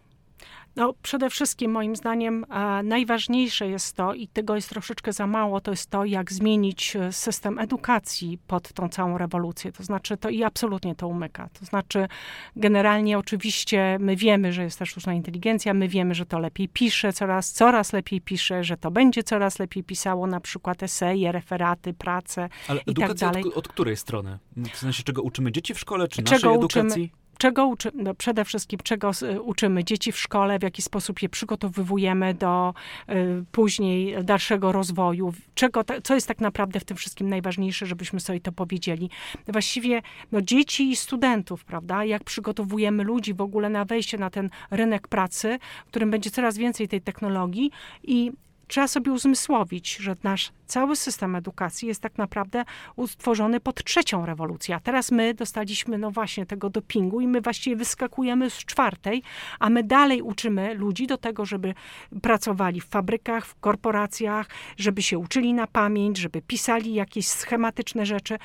No, 0.77 0.94
przede 1.03 1.31
wszystkim 1.31 1.70
moim 1.70 1.96
zdaniem 1.96 2.44
e, 2.50 2.83
najważniejsze 2.83 3.68
jest 3.68 3.96
to, 3.96 4.14
i 4.14 4.29
tego 4.29 4.55
jest 4.55 4.68
troszeczkę 4.68 5.12
za 5.12 5.27
mało, 5.27 5.61
to 5.61 5.70
jest 5.70 5.90
to, 5.90 6.05
jak 6.05 6.33
zmienić 6.33 6.96
e, 6.96 7.12
system 7.12 7.59
edukacji 7.59 8.38
pod 8.46 8.72
tą 8.72 8.88
całą 8.88 9.18
rewolucję. 9.18 9.72
To 9.72 9.83
znaczy, 9.83 10.16
to 10.16 10.29
i 10.29 10.42
absolutnie 10.42 10.94
to 10.94 11.09
umyka. 11.09 11.48
To 11.61 11.64
znaczy, 11.64 12.09
generalnie 12.57 13.18
oczywiście 13.18 13.96
my 14.00 14.16
wiemy, 14.16 14.53
że 14.53 14.62
jest 14.62 14.79
też 14.79 14.90
sztuczna 14.90 15.14
inteligencja, 15.14 15.74
my 15.74 15.88
wiemy, 15.88 16.14
że 16.14 16.27
to 16.27 16.38
lepiej 16.38 16.68
pisze, 16.68 17.12
coraz, 17.12 17.53
coraz 17.53 17.92
lepiej 17.92 18.20
pisze, 18.20 18.64
że 18.64 18.77
to 18.77 18.90
będzie 18.90 19.22
coraz 19.22 19.59
lepiej 19.59 19.85
pisało 19.85 20.27
na 20.27 20.40
przykład 20.40 20.83
eseje, 20.83 21.33
referaty, 21.33 21.92
prace 21.92 22.48
Ale 22.68 22.81
i 22.87 22.94
tak 22.94 23.14
dalej. 23.14 23.44
Od, 23.44 23.57
od 23.57 23.68
której 23.68 23.96
strony? 23.96 24.38
W 24.72 24.77
sensie, 24.77 25.03
czego 25.03 25.22
uczymy 25.22 25.53
dzieci 25.53 25.74
w 25.74 25.79
szkole, 25.79 26.09
czy 26.09 26.22
czego 26.22 26.35
naszej 26.35 26.55
edukacji? 26.55 27.03
Uczymy, 27.03 27.23
czego 27.38 27.66
uczy, 27.66 27.90
no 27.94 28.14
przede 28.14 28.44
wszystkim 28.44 28.81
czego 28.83 29.11
uczymy 29.42 29.85
dzieci 29.85 30.12
w 30.12 30.18
szkole, 30.18 30.59
w 30.59 30.62
jaki 30.62 30.83
sposób 30.83 31.23
je 31.23 31.29
przygotowujemy 31.29 32.35
do 32.35 32.75
y, 33.09 33.44
później 33.53 34.25
dalszego 34.25 34.73
rozwoju, 34.73 35.33
czego, 35.55 35.85
co 36.05 36.14
jest 36.14 36.29
tak 36.29 36.40
naprawdę 36.40 36.81
w 36.81 36.85
tym 36.85 36.97
wszystkim 36.97 37.29
najważniejsze, 37.29 37.87
żebyśmy 37.87 38.20
sobie 38.20 38.40
to 38.40 38.53
powiedzieli. 38.53 39.11
Właściwie 39.49 40.03
no, 40.33 40.42
dzieci 40.42 40.90
i 40.90 40.97
studentów, 40.97 41.64
prawda, 41.64 42.05
jak 42.05 42.25
przygotowujemy 42.25 43.05
ludzi 43.05 43.35
w 43.35 43.40
ogóle 43.40 43.68
na 43.68 43.85
wejście 43.85 44.18
na 44.18 44.31
ten 44.31 44.51
rynek 44.70 45.09
pracy, 45.09 45.59
w 45.87 45.88
którym 45.88 46.11
będzie 46.11 46.31
coraz 46.31 46.59
więcej 46.59 46.88
tej 46.88 47.01
technologii 47.01 47.70
i 48.03 48.33
trzeba 48.66 48.88
sobie 48.88 49.12
uzmysłowić, 49.12 49.96
że 49.96 50.16
nasz 50.22 50.53
cały 50.66 50.96
system 50.96 51.37
edukacji 51.37 51.88
jest 51.88 52.00
tak 52.00 52.18
naprawdę 52.18 52.64
utworzony 52.96 53.61
pod 53.61 53.85
trzecią 53.85 54.27
rewolucję. 54.27 54.74
A 54.74 54.81
teraz 54.81 55.11
my 55.11 55.35
dostaliśmy, 55.35 55.98
no 55.98 56.11
właśnie, 56.11 56.46
tego 56.46 56.70
dopingu 56.70 57.20
i 57.20 57.27
my 57.27 57.40
właściwie 57.40 57.77
wyskakujemy 57.77 58.50
z 58.50 58.57
czwartej, 58.57 59.22
a 59.59 59.70
my 59.70 59.83
dalej 59.83 60.22
uczymy 60.22 60.74
ludzi 60.74 61.07
do 61.07 61.18
tego, 61.18 61.44
żeby 61.44 61.74
pracowali 62.22 62.81
w 62.81 62.87
fabrykach, 62.87 63.46
w 63.46 63.61
korporacjach, 63.61 64.46
żeby 64.77 65.03
się 65.03 65.18
uczyli 65.18 65.55
na 65.55 65.66
pamięć, 65.66 66.18
żeby 66.18 66.42
pisali 66.42 66.94
jakieś 66.94 67.29
schematyczne 67.29 68.07
rzeczy. 68.07 68.38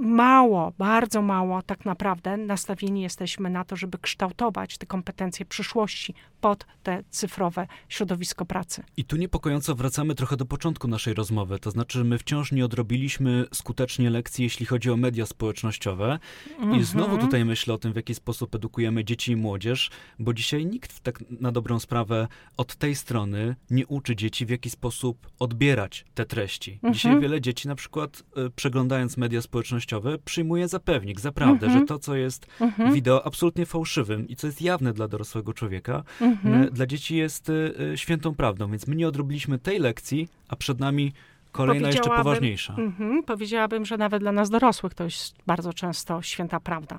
Mało, 0.00 0.72
bardzo 0.78 1.22
mało 1.22 1.62
tak 1.62 1.84
naprawdę 1.84 2.36
nastawieni 2.36 3.02
jesteśmy 3.02 3.50
na 3.50 3.64
to, 3.64 3.76
żeby 3.76 3.98
kształtować 3.98 4.78
te 4.78 4.86
kompetencje 4.86 5.46
przyszłości 5.46 6.14
pod 6.40 6.66
te 6.82 7.02
cyfrowe 7.10 7.66
środowisko 7.88 8.44
pracy. 8.44 8.82
I 8.96 9.04
tu 9.04 9.16
niepokojąco 9.38 9.74
wracamy 9.74 10.14
trochę 10.14 10.36
do 10.36 10.44
początku 10.44 10.88
naszej 10.88 11.14
rozmowy, 11.14 11.58
to 11.58 11.70
znaczy 11.70 12.04
my 12.04 12.18
wciąż 12.18 12.52
nie 12.52 12.64
odrobiliśmy 12.64 13.44
skutecznie 13.52 14.10
lekcji, 14.10 14.44
jeśli 14.44 14.66
chodzi 14.66 14.90
o 14.90 14.96
media 14.96 15.26
społecznościowe. 15.26 16.18
Mhm. 16.58 16.80
I 16.80 16.84
znowu 16.84 17.18
tutaj 17.18 17.44
myślę 17.44 17.74
o 17.74 17.78
tym, 17.78 17.92
w 17.92 17.96
jaki 17.96 18.14
sposób 18.14 18.54
edukujemy 18.54 19.04
dzieci 19.04 19.32
i 19.32 19.36
młodzież, 19.36 19.90
bo 20.18 20.34
dzisiaj 20.34 20.66
nikt 20.66 21.00
tak 21.00 21.24
na 21.40 21.52
dobrą 21.52 21.78
sprawę 21.78 22.28
od 22.56 22.76
tej 22.76 22.94
strony 22.94 23.56
nie 23.70 23.86
uczy 23.86 24.16
dzieci, 24.16 24.46
w 24.46 24.50
jaki 24.50 24.70
sposób 24.70 25.30
odbierać 25.38 26.04
te 26.14 26.24
treści. 26.24 26.72
Mhm. 26.72 26.94
Dzisiaj 26.94 27.20
wiele 27.20 27.40
dzieci 27.40 27.68
na 27.68 27.74
przykład 27.74 28.22
y, 28.46 28.50
przeglądając 28.50 29.16
media 29.16 29.42
społecznościowe 29.42 30.18
przyjmuje 30.18 30.68
za 30.68 30.80
pewnik, 30.80 31.20
za 31.20 31.32
prawdę, 31.32 31.66
mhm. 31.66 31.72
że 31.80 31.86
to, 31.86 31.98
co 31.98 32.16
jest 32.16 32.46
mhm. 32.60 32.92
wideo 32.92 33.26
absolutnie 33.26 33.66
fałszywym 33.66 34.28
i 34.28 34.36
co 34.36 34.46
jest 34.46 34.62
jawne 34.62 34.92
dla 34.92 35.08
dorosłego 35.08 35.52
człowieka, 35.52 36.04
mhm. 36.20 36.62
Y, 36.62 36.70
dla 36.70 36.86
dzieci 36.86 37.16
jest 37.16 37.48
y, 37.48 37.92
świętą 37.96 38.34
prawdą. 38.34 38.70
Więc 38.70 38.86
my 38.86 38.96
nie 38.96 39.08
odrobiliśmy 39.28 39.58
tej 39.58 39.78
lekcji, 39.78 40.28
a 40.48 40.56
przed 40.56 40.80
nami 40.80 41.12
kolejna 41.52 41.88
jeszcze 41.88 42.10
poważniejsza. 42.10 42.74
Mm, 42.74 43.22
powiedziałabym, 43.22 43.84
że 43.84 43.96
nawet 43.96 44.22
dla 44.22 44.32
nas 44.32 44.50
dorosłych 44.50 44.94
to 44.94 45.04
jest 45.04 45.36
bardzo 45.46 45.72
często 45.72 46.22
święta 46.22 46.60
prawda. 46.60 46.98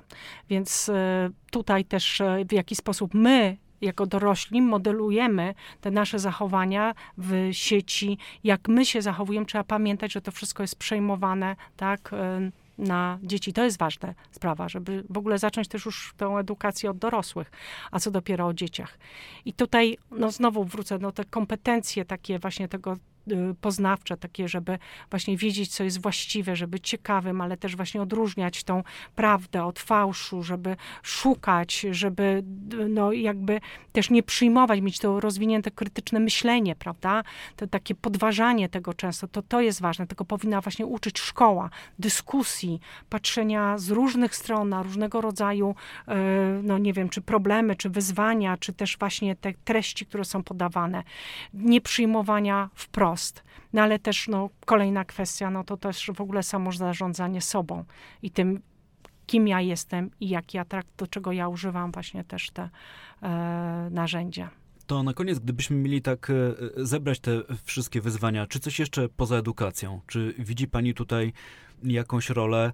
Więc 0.50 0.88
y, 0.88 0.92
tutaj 1.50 1.84
też 1.84 2.20
y, 2.20 2.44
w 2.48 2.52
jaki 2.52 2.76
sposób 2.76 3.14
my 3.14 3.56
jako 3.80 4.06
dorośli 4.06 4.62
modelujemy 4.62 5.54
te 5.80 5.90
nasze 5.90 6.18
zachowania 6.18 6.94
w 7.18 7.48
sieci, 7.52 8.18
jak 8.44 8.68
my 8.68 8.86
się 8.86 9.02
zachowujemy, 9.02 9.46
trzeba 9.46 9.64
pamiętać, 9.64 10.12
że 10.12 10.20
to 10.20 10.30
wszystko 10.30 10.62
jest 10.62 10.76
przejmowane, 10.76 11.56
tak, 11.76 12.12
y, 12.12 12.52
na 12.80 13.18
dzieci. 13.22 13.52
To 13.52 13.64
jest 13.64 13.78
ważna 13.78 14.14
sprawa, 14.30 14.68
żeby 14.68 15.04
w 15.10 15.18
ogóle 15.18 15.38
zacząć 15.38 15.68
też 15.68 15.84
już 15.84 16.14
tę 16.16 16.26
edukację 16.26 16.90
od 16.90 16.98
dorosłych, 16.98 17.50
a 17.90 18.00
co 18.00 18.10
dopiero 18.10 18.46
o 18.46 18.54
dzieciach. 18.54 18.98
I 19.44 19.52
tutaj, 19.52 19.98
no 20.10 20.30
znowu 20.30 20.64
wrócę, 20.64 20.98
no 20.98 21.12
te 21.12 21.24
kompetencje 21.24 22.04
takie 22.04 22.38
właśnie 22.38 22.68
tego 22.68 22.96
poznawcze, 23.60 24.16
takie, 24.16 24.48
żeby 24.48 24.78
właśnie 25.10 25.36
wiedzieć, 25.36 25.74
co 25.74 25.84
jest 25.84 26.02
właściwe, 26.02 26.56
żeby 26.56 26.80
ciekawym, 26.80 27.40
ale 27.40 27.56
też 27.56 27.76
właśnie 27.76 28.02
odróżniać 28.02 28.64
tą 28.64 28.82
prawdę 29.14 29.64
od 29.64 29.78
fałszu, 29.78 30.42
żeby 30.42 30.76
szukać, 31.02 31.86
żeby 31.90 32.42
no 32.88 33.12
jakby 33.12 33.60
też 33.92 34.10
nie 34.10 34.22
przyjmować, 34.22 34.80
mieć 34.80 34.98
to 34.98 35.20
rozwinięte 35.20 35.70
krytyczne 35.70 36.20
myślenie, 36.20 36.76
prawda? 36.76 37.22
To 37.56 37.66
takie 37.66 37.94
podważanie 37.94 38.68
tego 38.68 38.94
często, 38.94 39.28
to 39.28 39.42
to 39.42 39.60
jest 39.60 39.80
ważne, 39.80 40.06
tego 40.06 40.24
powinna 40.24 40.60
właśnie 40.60 40.86
uczyć 40.86 41.18
szkoła, 41.18 41.70
dyskusji, 41.98 42.80
patrzenia 43.08 43.78
z 43.78 43.90
różnych 43.90 44.36
stron 44.36 44.68
na 44.68 44.82
różnego 44.82 45.20
rodzaju, 45.20 45.74
y, 46.08 46.12
no 46.62 46.78
nie 46.78 46.92
wiem, 46.92 47.08
czy 47.08 47.20
problemy, 47.20 47.76
czy 47.76 47.90
wyzwania, 47.90 48.56
czy 48.56 48.72
też 48.72 48.98
właśnie 48.98 49.36
te 49.36 49.52
treści, 49.64 50.06
które 50.06 50.24
są 50.24 50.42
podawane, 50.42 51.02
nie 51.54 51.80
przyjmowania 51.80 52.68
wprost 52.74 53.09
wprost. 53.10 53.42
No 53.72 53.82
ale 53.82 53.98
też 53.98 54.28
no, 54.28 54.50
kolejna 54.66 55.04
kwestia, 55.04 55.50
no 55.50 55.64
to 55.64 55.76
też 55.76 56.10
w 56.14 56.20
ogóle 56.20 56.42
samo 56.42 56.72
zarządzanie 56.72 57.40
sobą 57.40 57.84
i 58.22 58.30
tym, 58.30 58.60
kim 59.26 59.48
ja 59.48 59.60
jestem 59.60 60.10
i 60.20 60.28
jak 60.28 60.54
ja 60.54 60.64
trakt, 60.64 60.88
do 60.96 61.06
czego 61.06 61.32
ja 61.32 61.48
używam 61.48 61.92
właśnie 61.92 62.24
też 62.24 62.50
te 62.50 62.70
e, 63.22 63.88
narzędzia. 63.90 64.50
To 64.86 65.02
na 65.02 65.14
koniec, 65.14 65.38
gdybyśmy 65.38 65.76
mieli 65.76 66.02
tak 66.02 66.30
e, 66.30 66.34
zebrać 66.76 67.20
te 67.20 67.42
wszystkie 67.64 68.00
wyzwania, 68.00 68.46
czy 68.46 68.60
coś 68.60 68.78
jeszcze 68.78 69.08
poza 69.08 69.36
edukacją? 69.36 70.00
Czy 70.06 70.34
widzi 70.38 70.68
Pani 70.68 70.94
tutaj 70.94 71.32
jakąś 71.84 72.30
rolę, 72.30 72.72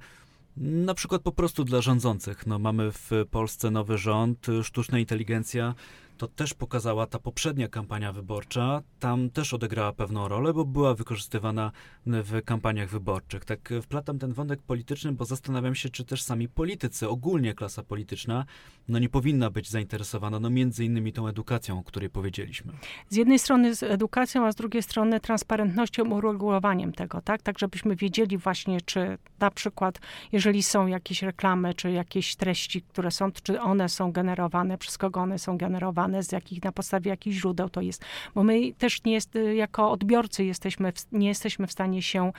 na 0.56 0.94
przykład 0.94 1.22
po 1.22 1.32
prostu 1.32 1.64
dla 1.64 1.80
rządzących? 1.80 2.46
No, 2.46 2.58
mamy 2.58 2.92
w 2.92 3.10
Polsce 3.30 3.70
nowy 3.70 3.98
rząd, 3.98 4.46
sztuczna 4.62 4.98
inteligencja 4.98 5.74
to 6.18 6.28
też 6.28 6.54
pokazała 6.54 7.06
ta 7.06 7.18
poprzednia 7.18 7.68
kampania 7.68 8.12
wyborcza. 8.12 8.82
Tam 9.00 9.30
też 9.30 9.54
odegrała 9.54 9.92
pewną 9.92 10.28
rolę, 10.28 10.54
bo 10.54 10.64
była 10.64 10.94
wykorzystywana 10.94 11.72
w 12.06 12.42
kampaniach 12.44 12.90
wyborczych. 12.90 13.44
Tak 13.44 13.70
wplatam 13.82 14.18
ten 14.18 14.32
wątek 14.32 14.62
polityczny, 14.62 15.12
bo 15.12 15.24
zastanawiam 15.24 15.74
się, 15.74 15.88
czy 15.88 16.04
też 16.04 16.22
sami 16.22 16.48
politycy, 16.48 17.08
ogólnie 17.08 17.54
klasa 17.54 17.82
polityczna, 17.82 18.44
no 18.88 18.98
nie 18.98 19.08
powinna 19.08 19.50
być 19.50 19.70
zainteresowana, 19.70 20.40
no 20.40 20.50
między 20.50 20.84
innymi 20.84 21.12
tą 21.12 21.28
edukacją, 21.28 21.78
o 21.78 21.82
której 21.82 22.10
powiedzieliśmy. 22.10 22.72
Z 23.08 23.16
jednej 23.16 23.38
strony 23.38 23.74
z 23.74 23.82
edukacją, 23.82 24.46
a 24.46 24.52
z 24.52 24.54
drugiej 24.54 24.82
strony 24.82 25.20
transparentnością, 25.20 26.10
uregulowaniem 26.10 26.92
tego, 26.92 27.20
tak? 27.20 27.42
Tak, 27.42 27.58
żebyśmy 27.58 27.96
wiedzieli 27.96 28.38
właśnie, 28.38 28.80
czy 28.80 29.18
na 29.38 29.50
przykład, 29.50 29.98
jeżeli 30.32 30.62
są 30.62 30.86
jakieś 30.86 31.22
reklamy, 31.22 31.74
czy 31.74 31.90
jakieś 31.90 32.36
treści, 32.36 32.82
które 32.82 33.10
są, 33.10 33.32
czy 33.32 33.60
one 33.60 33.88
są 33.88 34.12
generowane, 34.12 34.78
przez 34.78 34.98
kogo 34.98 35.20
one 35.20 35.38
są 35.38 35.58
generowane, 35.58 36.05
z 36.20 36.32
jakich, 36.32 36.64
na 36.64 36.72
podstawie 36.72 37.10
jakich 37.10 37.32
źródeł 37.32 37.68
to 37.68 37.80
jest. 37.80 38.04
Bo 38.34 38.42
my 38.42 38.72
też 38.72 39.04
nie 39.04 39.12
jest, 39.12 39.38
jako 39.54 39.90
odbiorcy 39.90 40.44
jesteśmy, 40.44 40.92
nie 41.12 41.28
jesteśmy 41.28 41.66
w 41.66 41.72
stanie 41.72 42.02
się 42.02 42.32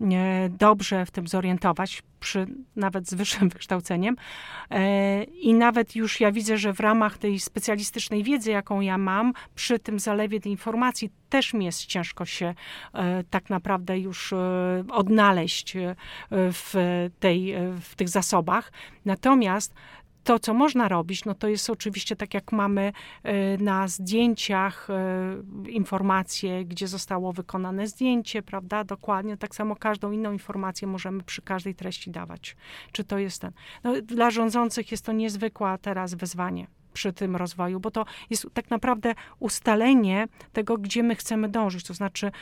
e, 0.00 0.48
dobrze 0.48 1.06
w 1.06 1.10
tym 1.10 1.28
zorientować, 1.28 2.02
przy, 2.20 2.46
nawet 2.76 3.08
z 3.08 3.14
wyższym 3.14 3.48
wykształceniem. 3.54 4.16
E, 4.70 5.24
I 5.24 5.54
nawet 5.54 5.96
już 5.96 6.20
ja 6.20 6.32
widzę, 6.32 6.58
że 6.58 6.72
w 6.72 6.80
ramach 6.80 7.18
tej 7.18 7.40
specjalistycznej 7.40 8.22
wiedzy, 8.22 8.50
jaką 8.50 8.80
ja 8.80 8.98
mam, 8.98 9.32
przy 9.54 9.78
tym 9.78 9.98
zalewie 9.98 10.40
tej 10.40 10.52
informacji, 10.52 11.10
też 11.28 11.54
mi 11.54 11.64
jest 11.64 11.86
ciężko 11.86 12.24
się 12.24 12.54
e, 12.94 13.24
tak 13.30 13.50
naprawdę 13.50 13.98
już 13.98 14.34
odnaleźć 14.90 15.76
w, 16.30 16.74
tej, 17.20 17.54
w 17.80 17.94
tych 17.94 18.08
zasobach. 18.08 18.72
Natomiast 19.04 19.74
to, 20.24 20.38
co 20.38 20.54
można 20.54 20.88
robić, 20.88 21.24
no 21.24 21.34
to 21.34 21.48
jest 21.48 21.70
oczywiście 21.70 22.16
tak, 22.16 22.34
jak 22.34 22.52
mamy 22.52 22.92
e, 23.22 23.58
na 23.58 23.88
zdjęciach 23.88 24.88
e, 24.90 25.70
informacje, 25.70 26.64
gdzie 26.64 26.88
zostało 26.88 27.32
wykonane 27.32 27.86
zdjęcie, 27.86 28.42
prawda? 28.42 28.84
Dokładnie. 28.84 29.36
Tak 29.36 29.54
samo 29.54 29.76
każdą 29.76 30.12
inną 30.12 30.32
informację 30.32 30.88
możemy 30.88 31.22
przy 31.22 31.42
każdej 31.42 31.74
treści 31.74 32.10
dawać. 32.10 32.56
Czy 32.92 33.04
to 33.04 33.18
jest 33.18 33.40
ten. 33.40 33.52
No, 33.84 33.92
dla 34.02 34.30
rządzących 34.30 34.90
jest 34.90 35.04
to 35.04 35.12
niezwykła 35.12 35.78
teraz 35.78 36.14
wyzwanie 36.14 36.66
przy 36.92 37.12
tym 37.12 37.36
rozwoju, 37.36 37.80
bo 37.80 37.90
to 37.90 38.04
jest 38.30 38.46
tak 38.54 38.70
naprawdę 38.70 39.14
ustalenie 39.38 40.28
tego, 40.52 40.78
gdzie 40.78 41.02
my 41.02 41.14
chcemy 41.16 41.48
dążyć, 41.48 41.84
to 41.84 41.94
znaczy, 41.94 42.32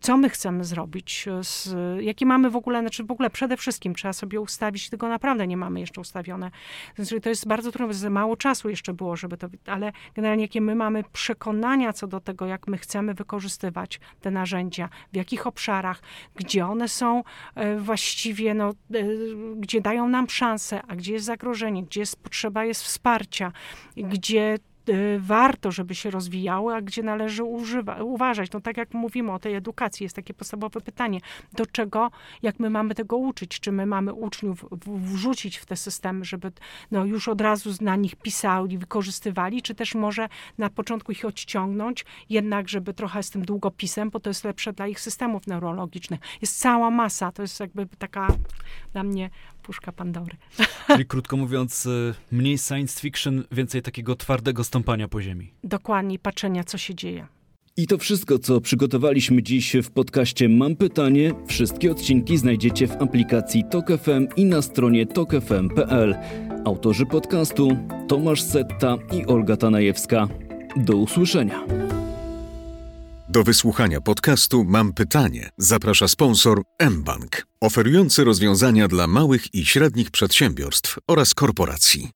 co 0.00 0.16
my 0.16 0.30
chcemy 0.30 0.64
zrobić, 0.64 1.26
z, 1.40 1.74
jakie 2.00 2.26
mamy 2.26 2.50
w 2.50 2.56
ogóle, 2.56 2.80
znaczy 2.80 3.04
w 3.04 3.10
ogóle 3.10 3.30
przede 3.30 3.56
wszystkim 3.56 3.94
trzeba 3.94 4.12
sobie 4.12 4.40
ustawić, 4.40 4.90
tego 4.90 5.08
naprawdę 5.08 5.46
nie 5.46 5.56
mamy 5.56 5.80
jeszcze 5.80 6.00
ustawione. 6.00 6.50
Znaczy, 6.96 7.20
to 7.20 7.28
jest 7.28 7.48
bardzo 7.48 7.72
trudne, 7.72 8.10
mało 8.10 8.36
czasu 8.36 8.68
jeszcze 8.68 8.94
było, 8.94 9.16
żeby 9.16 9.36
to, 9.36 9.48
ale 9.66 9.92
generalnie 10.14 10.44
jakie 10.44 10.60
my 10.60 10.74
mamy 10.74 11.04
przekonania 11.12 11.92
co 11.92 12.06
do 12.06 12.20
tego, 12.20 12.46
jak 12.46 12.68
my 12.68 12.78
chcemy 12.78 13.14
wykorzystywać 13.14 14.00
te 14.20 14.30
narzędzia, 14.30 14.88
w 15.12 15.16
jakich 15.16 15.46
obszarach, 15.46 16.02
gdzie 16.34 16.66
one 16.66 16.88
są 16.88 17.22
e, 17.54 17.76
właściwie, 17.78 18.54
no, 18.54 18.70
e, 18.70 18.74
gdzie 19.56 19.80
dają 19.80 20.08
nam 20.08 20.28
szansę, 20.28 20.82
a 20.88 20.96
gdzie 20.96 21.12
jest 21.12 21.26
zagrożenie, 21.26 21.82
gdzie 21.82 22.00
jest 22.00 22.22
potrzeba 22.22 22.64
jest 22.64 22.82
wsparcia, 22.82 23.33
życia, 23.34 23.52
gdzie 23.96 24.58
Y, 24.88 25.18
warto, 25.20 25.72
żeby 25.72 25.94
się 25.94 26.10
rozwijały, 26.10 26.74
a 26.74 26.82
gdzie 26.82 27.02
należy 27.02 27.44
używa, 27.44 28.02
uważać. 28.02 28.52
No 28.52 28.60
tak 28.60 28.76
jak 28.76 28.94
mówimy 28.94 29.32
o 29.32 29.38
tej 29.38 29.54
edukacji, 29.54 30.04
jest 30.04 30.16
takie 30.16 30.34
podstawowe 30.34 30.80
pytanie, 30.80 31.20
do 31.52 31.66
czego, 31.66 32.10
jak 32.42 32.58
my 32.60 32.70
mamy 32.70 32.94
tego 32.94 33.16
uczyć? 33.16 33.60
Czy 33.60 33.72
my 33.72 33.86
mamy 33.86 34.12
uczniów 34.12 34.64
wrzucić 34.86 35.56
w 35.56 35.66
te 35.66 35.76
systemy, 35.76 36.24
żeby 36.24 36.52
no, 36.90 37.04
już 37.04 37.28
od 37.28 37.40
razu 37.40 37.70
na 37.80 37.96
nich 37.96 38.16
pisali, 38.16 38.78
wykorzystywali, 38.78 39.62
czy 39.62 39.74
też 39.74 39.94
może 39.94 40.28
na 40.58 40.70
początku 40.70 41.12
ich 41.12 41.24
odciągnąć, 41.24 42.04
jednak 42.30 42.68
żeby 42.68 42.94
trochę 42.94 43.22
z 43.22 43.30
tym 43.30 43.44
długopisem, 43.44 44.10
bo 44.10 44.20
to 44.20 44.30
jest 44.30 44.44
lepsze 44.44 44.72
dla 44.72 44.86
ich 44.86 45.00
systemów 45.00 45.46
neurologicznych. 45.46 46.20
Jest 46.40 46.58
cała 46.58 46.90
masa, 46.90 47.32
to 47.32 47.42
jest 47.42 47.60
jakby 47.60 47.86
taka 47.86 48.28
dla 48.92 49.02
mnie 49.02 49.30
puszka 49.64 49.92
Pandory. 49.92 50.36
Czyli 50.86 51.06
krótko 51.06 51.36
mówiąc, 51.36 51.86
y, 51.86 52.14
mniej 52.32 52.58
science 52.58 53.00
fiction, 53.00 53.44
więcej 53.52 53.82
takiego 53.82 54.16
twardego 54.16 54.64
stąpania 54.64 55.08
po 55.08 55.22
ziemi. 55.22 55.52
Dokładnie, 55.64 56.18
patrzenia, 56.18 56.64
co 56.64 56.78
się 56.78 56.94
dzieje. 56.94 57.26
I 57.76 57.86
to 57.86 57.98
wszystko, 57.98 58.38
co 58.38 58.60
przygotowaliśmy 58.60 59.42
dziś 59.42 59.76
w 59.82 59.90
podcaście 59.90 60.48
Mam 60.48 60.76
Pytanie. 60.76 61.32
Wszystkie 61.46 61.90
odcinki 61.92 62.36
znajdziecie 62.38 62.86
w 62.86 63.02
aplikacji 63.02 63.64
TokFM 63.70 64.26
i 64.36 64.44
na 64.44 64.62
stronie 64.62 65.06
tokefm.pl. 65.06 66.14
Autorzy 66.64 67.06
podcastu 67.06 67.76
Tomasz 68.08 68.42
Setta 68.42 68.96
i 69.12 69.26
Olga 69.26 69.56
Tanajewska. 69.56 70.28
Do 70.76 70.96
usłyszenia. 70.96 71.83
Do 73.34 73.44
wysłuchania 73.44 74.00
podcastu 74.00 74.64
Mam 74.64 74.92
pytanie. 74.92 75.50
Zaprasza 75.58 76.08
sponsor 76.08 76.62
mBank, 76.90 77.46
oferujący 77.60 78.24
rozwiązania 78.24 78.88
dla 78.88 79.06
małych 79.06 79.54
i 79.54 79.66
średnich 79.66 80.10
przedsiębiorstw 80.10 80.98
oraz 81.06 81.34
korporacji. 81.34 82.10